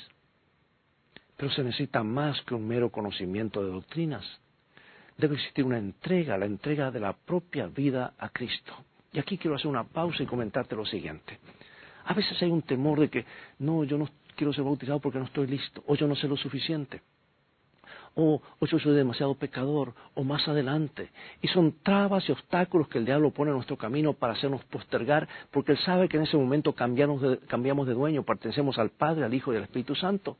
Pero 1.38 1.52
se 1.52 1.64
necesita 1.64 2.04
más 2.04 2.42
que 2.42 2.56
un 2.56 2.68
mero 2.68 2.90
conocimiento 2.90 3.64
de 3.64 3.72
doctrinas. 3.72 4.26
Debe 5.18 5.36
existir 5.36 5.64
una 5.66 5.78
entrega, 5.78 6.38
la 6.38 6.46
entrega 6.46 6.92
de 6.92 7.00
la 7.00 7.14
propia 7.14 7.68
vida 7.68 8.14
a 8.18 8.30
Cristo. 8.30 8.74
Y 9.14 9.20
aquí 9.20 9.38
quiero 9.38 9.56
hacer 9.56 9.68
una 9.68 9.84
pausa 9.84 10.24
y 10.24 10.26
comentarte 10.26 10.76
lo 10.76 10.86
siguiente. 10.86 11.40
A 12.06 12.14
veces 12.14 12.42
hay 12.42 12.50
un 12.50 12.64
temor 12.64 13.00
de 13.00 13.10
que, 13.10 13.26
no, 13.60 13.84
yo 13.84 13.98
no 13.98 14.10
quiero 14.36 14.52
ser 14.52 14.64
bautizado 14.64 15.00
porque 15.00 15.20
no 15.20 15.26
estoy 15.26 15.48
listo, 15.48 15.84
o 15.88 15.96
yo 15.96 16.08
no 16.08 16.16
sé 16.16 16.28
lo 16.28 16.36
suficiente, 16.36 17.02
o, 18.16 18.42
yo 18.62 18.80
soy 18.80 18.96
demasiado 18.96 19.36
pecador, 19.36 19.94
o 20.14 20.24
más 20.24 20.48
adelante. 20.48 21.10
Y 21.42 21.48
son 21.48 21.76
trabas 21.84 22.28
y 22.30 22.32
obstáculos 22.32 22.88
que 22.88 23.00
el 23.00 23.06
diablo 23.06 23.32
pone 23.32 23.52
en 23.52 23.56
nuestro 23.56 23.78
camino 23.78 24.14
para 24.14 24.34
hacernos 24.34 24.64
postergar, 24.66 25.28
porque 25.52 25.74
él 25.74 25.78
sabe 25.80 26.08
que 26.08 26.18
en 26.18 26.24
ese 26.24 26.38
momento 26.38 26.74
cambiamos 26.74 27.22
de, 27.22 27.38
cambiamos 27.40 27.88
de 27.88 27.94
dueño, 27.94 28.24
pertenecemos 28.24 28.78
al 28.78 28.90
Padre, 28.90 29.26
al 29.26 29.34
Hijo 29.34 29.54
y 29.54 29.58
al 29.58 29.64
Espíritu 29.64 29.96
Santo 29.96 30.38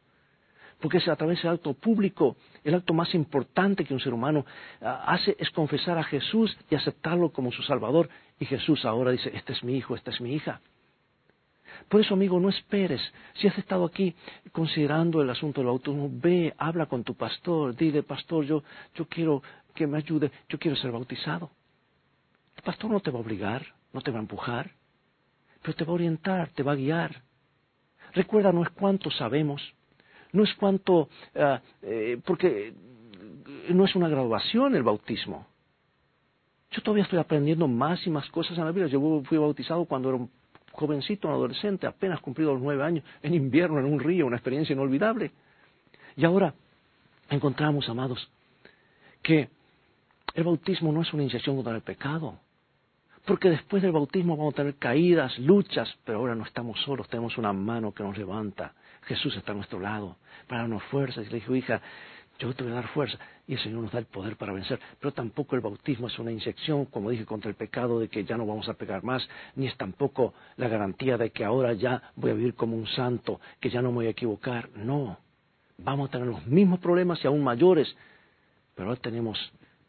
porque 0.84 0.98
a 1.10 1.16
través 1.16 1.42
del 1.42 1.54
acto 1.54 1.74
público, 1.74 2.36
el 2.62 2.76
acto 2.76 2.94
más 2.94 3.16
importante 3.16 3.86
que 3.86 3.94
un 3.94 4.02
ser 4.02 4.14
humano 4.14 4.46
ah, 4.82 5.06
hace 5.08 5.34
es 5.40 5.50
confesar 5.52 5.98
a 5.98 6.04
Jesús 6.04 6.58
y 6.70 6.76
aceptarlo 6.76 7.32
como 7.32 7.54
su 7.54 7.64
Salvador. 7.64 8.10
Y 8.38 8.46
Jesús 8.46 8.84
ahora 8.84 9.12
dice, 9.12 9.32
este 9.34 9.54
es 9.54 9.64
mi 9.64 9.78
hijo, 9.78 9.96
esta 9.96 10.12
es 10.12 10.20
mi 10.20 10.34
hija. 10.34 10.60
Por 11.90 12.02
eso, 12.02 12.14
amigo, 12.14 12.40
no 12.40 12.50
esperes. 12.50 13.02
Si 13.36 13.48
has 13.48 13.58
estado 13.58 13.86
aquí 13.86 14.16
considerando 14.52 15.22
el 15.22 15.30
asunto 15.30 15.62
del 15.62 15.68
bautismo, 15.68 16.10
ve, 16.12 16.54
habla 16.58 16.86
con 16.86 17.04
tu 17.04 17.16
pastor, 17.16 17.76
dile, 17.76 18.04
pastor, 18.04 18.46
yo, 18.46 18.64
yo 18.96 19.06
quiero 19.08 19.42
que 19.74 19.88
me 19.88 19.98
ayude, 19.98 20.32
yo 20.50 20.58
quiero 20.58 20.78
ser 20.78 20.92
bautizado. 20.92 21.52
El 22.56 22.64
pastor 22.64 22.92
no 22.92 23.00
te 23.00 23.12
va 23.12 23.20
a 23.20 23.22
obligar, 23.22 23.66
no 23.92 24.02
te 24.02 24.12
va 24.12 24.18
a 24.18 24.22
empujar, 24.22 24.72
pero 25.62 25.76
te 25.76 25.84
va 25.84 25.92
a 25.92 25.96
orientar, 25.96 26.50
te 26.50 26.64
va 26.64 26.74
a 26.74 26.76
guiar. 26.76 27.22
Recuerda, 28.14 28.52
no 28.52 28.64
es 28.64 28.70
cuánto 28.70 29.10
sabemos, 29.10 29.62
no 30.32 30.44
es 30.44 30.54
cuanto, 30.56 31.10
ah, 31.36 31.62
eh, 31.82 32.20
porque 32.24 32.74
no 33.70 33.86
es 33.86 33.96
una 33.96 34.08
graduación 34.08 34.76
el 34.76 34.84
bautismo. 34.84 35.48
Yo 36.72 36.82
todavía 36.82 37.04
estoy 37.04 37.20
aprendiendo 37.20 37.68
más 37.68 38.06
y 38.06 38.10
más 38.10 38.28
cosas 38.30 38.58
en 38.58 38.66
la 38.66 38.72
vida. 38.72 38.88
Yo 38.88 39.22
fui 39.26 39.38
bautizado 39.38 39.86
cuando 39.86 40.10
era 40.10 40.18
un 40.18 40.32
jovencito, 40.74 41.28
un 41.28 41.36
adolescente, 41.36 41.88
apenas 41.88 42.20
cumplido 42.20 42.54
los 42.54 42.62
nueve 42.62 42.84
años, 42.84 43.06
en 43.22 43.34
invierno, 43.34 43.80
en 43.80 43.86
un 43.86 44.00
río, 44.00 44.26
una 44.26 44.38
experiencia 44.38 44.74
inolvidable. 44.74 45.32
Y 46.16 46.26
ahora 46.26 46.54
encontramos, 47.30 47.88
amados, 47.90 48.30
que 49.22 49.50
el 50.34 50.44
bautismo 50.44 50.92
no 50.92 51.02
es 51.02 51.14
una 51.14 51.24
iniciación 51.24 51.56
contra 51.56 51.76
el 51.76 51.82
pecado. 51.82 52.40
Porque 53.26 53.50
después 53.50 53.82
del 53.82 53.94
bautismo 53.94 54.36
vamos 54.36 54.54
a 54.54 54.58
tener 54.58 54.76
caídas, 54.76 55.38
luchas, 55.40 55.90
pero 56.04 56.18
ahora 56.20 56.36
no 56.36 56.44
estamos 56.44 56.80
solos, 56.82 57.08
tenemos 57.08 57.38
una 57.38 57.54
mano 57.54 57.94
que 57.94 58.04
nos 58.04 58.18
levanta. 58.18 58.74
Jesús 59.04 59.36
está 59.38 59.54
a 59.54 59.56
nuestro 59.56 59.80
lado 59.80 60.18
para 60.48 60.62
darnos 60.62 60.84
fuerzas. 60.84 61.26
Y 61.26 61.30
le 61.30 61.36
dijo, 61.36 61.56
hija, 61.56 61.82
yo 62.40 62.54
te 62.54 62.64
voy 62.64 62.72
a 62.72 62.76
dar 62.76 62.88
fuerza. 62.90 63.18
Y 63.48 63.54
el 63.54 63.60
Señor 63.60 63.84
nos 63.84 63.92
da 63.92 64.00
el 64.00 64.06
poder 64.06 64.38
para 64.38 64.54
vencer. 64.54 64.80
Pero 65.00 65.14
tampoco 65.14 65.56
el 65.56 65.62
bautismo 65.62 66.08
es 66.08 66.18
una 66.20 66.32
inyección, 66.32 66.86
como 66.86 67.10
dije, 67.10 67.26
contra 67.26 67.50
el 67.50 67.56
pecado 67.56 68.00
de 68.00 68.08
que 68.08 68.24
ya 68.24 68.38
no 68.38 68.46
vamos 68.46 68.68
a 68.70 68.74
pecar 68.74 69.04
más, 69.04 69.28
ni 69.56 69.68
es 69.68 69.78
tampoco 69.78 70.34
la 70.58 70.68
garantía 70.68 71.18
de 71.18 71.32
que 71.32 71.44
ahora 71.44 71.74
ya 71.74 72.02
voy 72.16 72.32
a 72.32 72.34
vivir 72.34 72.56
como 72.56 72.76
un 72.76 72.88
santo, 72.88 73.40
que 73.60 73.70
ya 73.70 73.82
no 73.82 73.90
me 73.90 73.96
voy 73.96 74.08
a 74.08 74.12
equivocar. 74.12 74.70
No, 74.76 75.18
vamos 75.78 76.10
a 76.10 76.12
tener 76.12 76.28
los 76.28 76.46
mismos 76.48 76.80
problemas 76.80 77.24
y 77.24 77.28
aún 77.28 77.44
mayores, 77.44 77.96
pero 78.76 78.90
ahora 78.90 79.02
tenemos 79.02 79.38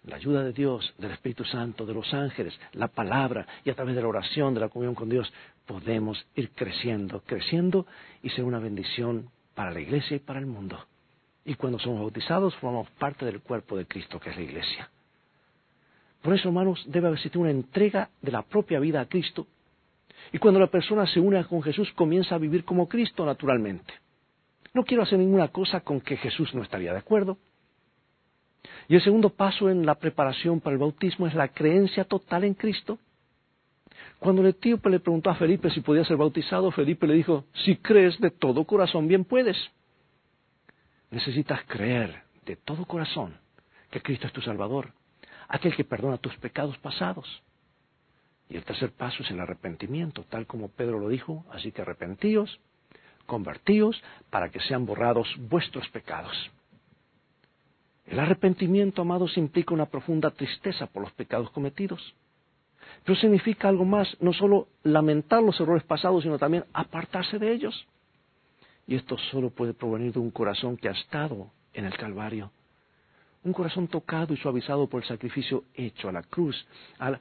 la 0.05 0.17
ayuda 0.17 0.43
de 0.43 0.53
Dios, 0.53 0.95
del 0.99 1.13
Espíritu 1.13 1.45
Santo, 1.45 1.87
de 1.87 1.95
los 1.95 2.13
ángeles, 2.13 2.59
la 2.73 2.89
palabra 2.89 3.47
y 3.65 3.71
a 3.71 3.75
través 3.75 3.95
de 3.95 4.03
la 4.03 4.09
oración, 4.09 4.53
de 4.53 4.61
la 4.61 4.69
comunión 4.69 4.95
con 4.95 5.09
Dios, 5.09 5.33
podemos 5.67 6.27
ir 6.35 6.51
creciendo, 6.51 7.23
creciendo 7.25 7.87
y 8.23 8.29
ser 8.31 8.45
una 8.45 8.59
bendición 8.59 9.31
para 9.55 9.71
la 9.71 9.81
iglesia 9.81 10.17
y 10.17 10.21
para 10.21 10.41
el 10.41 10.47
mundo. 10.47 10.79
Y 11.45 11.55
cuando 11.55 11.79
somos 11.79 12.01
bautizados, 12.01 12.55
formamos 12.57 12.91
parte 12.93 13.25
del 13.27 13.41
cuerpo 13.41 13.77
de 13.77 13.87
Cristo, 13.87 14.19
que 14.19 14.31
es 14.31 14.37
la 14.37 14.43
iglesia. 14.43 14.91
Por 16.23 16.35
eso, 16.35 16.49
hermanos, 16.49 16.83
debe 16.87 17.13
existir 17.13 17.39
una 17.39 17.51
entrega 17.51 18.09
de 18.23 18.33
la 18.33 18.43
propia 18.43 18.81
vida 18.81 19.01
a 19.01 19.07
Cristo. 19.07 19.47
Y 20.33 20.39
cuando 20.39 20.59
la 20.59 20.69
persona 20.69 21.07
se 21.07 21.21
une 21.21 21.45
con 21.45 21.63
Jesús, 21.63 21.93
comienza 21.93 22.35
a 22.35 22.39
vivir 22.39 22.65
como 22.65 22.89
Cristo 22.89 23.27
naturalmente. 23.27 23.93
No 24.73 24.85
quiero 24.85 25.03
hacer 25.03 25.19
ninguna 25.19 25.49
cosa 25.49 25.81
con 25.81 26.01
que 26.01 26.17
Jesús 26.17 26.55
no 26.55 26.63
estaría 26.63 26.93
de 26.93 26.99
acuerdo. 26.99 27.37
Y 28.89 28.95
el 28.95 29.03
segundo 29.03 29.31
paso 29.31 29.71
en 29.71 29.85
la 29.85 29.95
preparación 29.95 30.61
para 30.61 30.75
el 30.75 30.81
bautismo 30.81 31.27
es 31.27 31.35
la 31.35 31.49
creencia 31.49 32.05
total 32.05 32.45
en 32.45 32.55
Cristo. 32.55 32.99
Cuando 34.19 34.43
el 34.43 34.49
etíope 34.49 34.91
le 34.91 35.01
preguntó 35.01 35.31
a 35.31 35.35
Felipe 35.35 35.71
si 35.71 35.81
podía 35.81 36.05
ser 36.05 36.17
bautizado, 36.17 36.71
Felipe 36.71 37.07
le 37.07 37.15
dijo, 37.15 37.45
si 37.65 37.77
crees 37.77 38.19
de 38.19 38.31
todo 38.31 38.65
corazón, 38.65 39.07
bien 39.07 39.25
puedes. 39.25 39.57
Necesitas 41.15 41.61
creer 41.69 42.25
de 42.45 42.57
todo 42.57 42.87
corazón 42.87 43.37
que 43.93 44.03
Cristo 44.03 44.27
es 44.27 44.33
tu 44.33 44.41
Salvador, 44.41 44.91
aquel 45.47 45.77
que 45.77 45.85
perdona 45.85 46.19
tus 46.19 46.37
pecados 46.39 46.77
pasados. 46.79 47.41
Y 48.49 48.57
el 48.57 48.65
tercer 48.65 48.91
paso 48.91 49.23
es 49.23 49.31
el 49.31 49.39
arrepentimiento, 49.39 50.25
tal 50.29 50.49
como 50.49 50.71
Pedro 50.71 50.99
lo 50.99 51.09
dijo, 51.09 51.47
así 51.53 51.71
que 51.71 51.83
arrepentíos, 51.83 52.59
convertíos 53.27 54.03
para 54.29 54.49
que 54.49 54.59
sean 54.59 54.87
borrados 54.87 55.29
vuestros 55.39 55.89
pecados. 55.91 56.51
El 58.07 58.19
arrepentimiento, 58.19 59.03
amados, 59.03 59.39
implica 59.39 59.73
una 59.73 59.87
profunda 59.87 60.33
tristeza 60.33 60.87
por 60.89 61.03
los 61.03 61.13
pecados 61.13 61.49
cometidos. 61.51 62.17
Pero 63.05 63.17
significa 63.21 63.69
algo 63.69 63.85
más, 63.85 64.17
no 64.19 64.33
solo 64.33 64.67
lamentar 64.83 65.45
los 65.45 65.61
errores 65.61 65.85
pasados, 65.85 66.25
sino 66.25 66.41
también 66.41 66.65
apartarse 66.73 67.39
de 67.39 67.53
ellos. 67.53 67.87
Y 68.87 68.97
esto 68.97 69.17
solo 69.31 69.51
puede 69.51 69.75
provenir 69.75 70.13
de 70.13 70.19
un 70.19 70.31
corazón 70.31 70.77
que 70.77 70.89
ha 70.89 70.93
estado 70.93 71.51
en 71.73 71.87
el 71.87 71.97
Calvario. 71.97 72.51
Un 73.43 73.53
corazón 73.53 73.89
tocado 73.89 74.33
y 74.33 74.37
suavizado 74.37 74.89
por 74.89 75.03
el 75.03 75.09
sacrificio 75.09 75.65
hecho 75.75 76.09
a 76.09 76.13
la 76.13 76.23
cruz, 76.23 76.67
a 76.99 77.19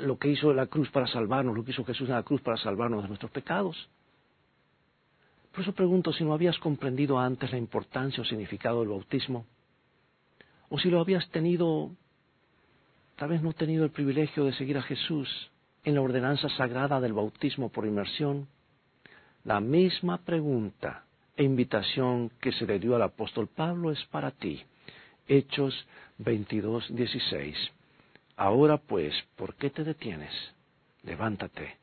lo 0.00 0.18
que 0.18 0.28
hizo 0.28 0.52
la 0.52 0.66
cruz 0.66 0.90
para 0.90 1.06
salvarnos, 1.06 1.54
lo 1.54 1.64
que 1.64 1.70
hizo 1.72 1.84
Jesús 1.84 2.08
en 2.08 2.14
la 2.14 2.22
cruz 2.22 2.40
para 2.40 2.56
salvarnos 2.56 3.02
de 3.02 3.08
nuestros 3.08 3.30
pecados. 3.30 3.88
Por 5.52 5.62
eso 5.62 5.72
pregunto 5.72 6.12
si 6.12 6.22
no 6.22 6.34
habías 6.34 6.58
comprendido 6.58 7.18
antes 7.18 7.50
la 7.50 7.56
importancia 7.56 8.22
o 8.22 8.26
significado 8.26 8.80
del 8.80 8.90
bautismo, 8.90 9.46
o 10.68 10.78
si 10.78 10.90
lo 10.90 11.00
habías 11.00 11.26
tenido, 11.30 11.90
tal 13.16 13.30
vez 13.30 13.42
no 13.42 13.52
tenido 13.52 13.84
el 13.84 13.90
privilegio 13.90 14.44
de 14.44 14.52
seguir 14.52 14.76
a 14.76 14.82
Jesús 14.82 15.50
en 15.84 15.94
la 15.94 16.02
ordenanza 16.02 16.48
sagrada 16.50 17.00
del 17.00 17.14
bautismo 17.14 17.70
por 17.70 17.86
inmersión. 17.86 18.48
La 19.46 19.60
misma 19.60 20.18
pregunta 20.18 21.04
e 21.36 21.44
invitación 21.44 22.30
que 22.40 22.50
se 22.50 22.66
le 22.66 22.80
dio 22.80 22.96
al 22.96 23.02
apóstol 23.02 23.46
Pablo 23.46 23.92
es 23.92 24.04
para 24.06 24.32
ti. 24.32 24.60
Hechos 25.28 25.86
22, 26.18 26.92
16. 26.92 27.56
Ahora 28.34 28.76
pues, 28.76 29.14
¿por 29.36 29.54
qué 29.54 29.70
te 29.70 29.84
detienes? 29.84 30.32
Levántate, 31.04 31.76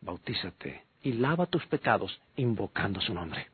bautízate 0.00 0.82
y 1.02 1.12
lava 1.12 1.44
tus 1.44 1.66
pecados 1.66 2.18
invocando 2.36 3.02
su 3.02 3.12
nombre. 3.12 3.48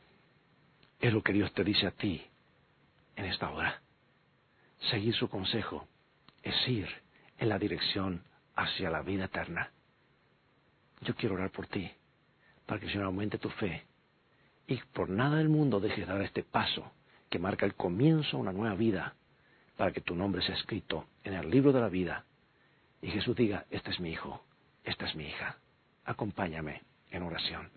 Es 1.00 1.12
lo 1.12 1.20
que 1.20 1.32
Dios 1.32 1.52
te 1.52 1.64
dice 1.64 1.88
a 1.88 1.90
ti 1.90 2.22
en 3.16 3.24
esta 3.24 3.50
hora. 3.50 3.82
Seguir 4.92 5.16
su 5.16 5.28
consejo 5.28 5.88
es 6.44 6.68
ir 6.68 6.88
en 7.36 7.48
la 7.48 7.58
dirección 7.58 8.22
hacia 8.54 8.90
la 8.90 9.02
vida 9.02 9.24
eterna. 9.24 9.72
Yo 11.00 11.16
quiero 11.16 11.34
orar 11.34 11.50
por 11.50 11.66
ti, 11.66 11.90
para 12.70 12.78
que 12.78 12.87
el 12.87 12.92
Señor 12.92 13.06
aumente 13.06 13.37
tu 13.37 13.48
fe 13.48 13.83
y 14.68 14.76
por 14.92 15.11
nada 15.11 15.38
del 15.38 15.48
mundo 15.48 15.80
dejes 15.80 16.06
de 16.06 16.12
dar 16.12 16.22
este 16.22 16.44
paso 16.44 16.92
que 17.28 17.40
marca 17.40 17.66
el 17.66 17.74
comienzo 17.74 18.37
de 18.37 18.42
una 18.42 18.52
nueva 18.52 18.76
vida, 18.76 19.16
para 19.76 19.90
que 19.90 20.00
tu 20.00 20.14
nombre 20.14 20.40
sea 20.40 20.54
escrito 20.54 21.06
en 21.24 21.35
el 21.35 21.50
libro 21.50 21.72
de 21.72 21.80
la 21.80 21.88
vida 21.88 22.26
y 23.02 23.09
Jesús 23.09 23.35
diga, 23.35 23.66
este 23.70 23.90
es 23.90 23.98
mi 23.98 24.11
hijo, 24.11 24.44
esta 24.85 25.04
es 25.06 25.16
mi 25.16 25.24
hija, 25.24 25.56
acompáñame 26.04 26.83
en 27.11 27.24
oración. 27.24 27.70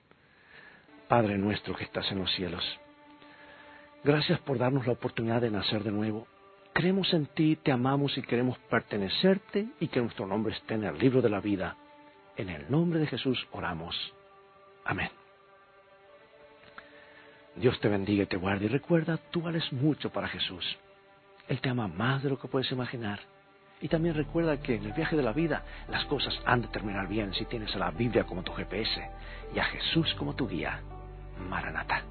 Padre 1.07 1.39
nuestro 1.39 1.75
que 1.75 1.85
estás 1.85 2.11
en 2.11 2.19
los 2.19 2.31
cielos, 2.35 2.63
gracias 4.03 4.39
por 4.41 4.59
darnos 4.59 4.85
la 4.85 4.93
oportunidad 4.93 5.41
de 5.41 5.49
nacer 5.49 5.83
de 5.83 5.91
nuevo. 5.91 6.27
Creemos 6.71 7.11
en 7.15 7.25
ti, 7.25 7.55
te 7.55 7.71
amamos 7.71 8.15
y 8.15 8.21
queremos 8.21 8.59
pertenecerte 8.69 9.69
y 9.79 9.87
que 9.87 10.01
nuestro 10.01 10.27
nombre 10.27 10.53
esté 10.53 10.75
en 10.75 10.83
el 10.83 10.99
libro 10.99 11.23
de 11.23 11.31
la 11.31 11.39
vida. 11.39 11.77
En 12.35 12.49
el 12.49 12.69
nombre 12.69 12.99
de 12.99 13.07
Jesús 13.07 13.43
oramos. 13.53 13.95
Amén. 14.85 15.09
Dios 17.55 17.79
te 17.79 17.87
bendiga 17.87 18.23
y 18.23 18.27
te 18.27 18.37
guarde 18.37 18.65
y 18.65 18.67
recuerda, 18.67 19.17
tú 19.31 19.41
vales 19.41 19.71
mucho 19.71 20.09
para 20.09 20.27
Jesús. 20.27 20.77
Él 21.47 21.61
te 21.61 21.69
ama 21.69 21.87
más 21.87 22.23
de 22.23 22.29
lo 22.29 22.39
que 22.39 22.47
puedes 22.47 22.71
imaginar. 22.71 23.19
Y 23.81 23.89
también 23.89 24.15
recuerda 24.15 24.61
que 24.61 24.75
en 24.75 24.85
el 24.85 24.93
viaje 24.93 25.15
de 25.15 25.23
la 25.23 25.33
vida 25.33 25.63
las 25.89 26.05
cosas 26.05 26.33
han 26.45 26.61
de 26.61 26.69
terminar 26.69 27.07
bien 27.07 27.33
si 27.33 27.45
tienes 27.45 27.75
a 27.75 27.79
la 27.79 27.91
Biblia 27.91 28.23
como 28.23 28.43
tu 28.43 28.53
GPS 28.53 29.09
y 29.53 29.59
a 29.59 29.65
Jesús 29.65 30.13
como 30.15 30.35
tu 30.35 30.47
guía. 30.47 30.81
Maranata. 31.49 32.01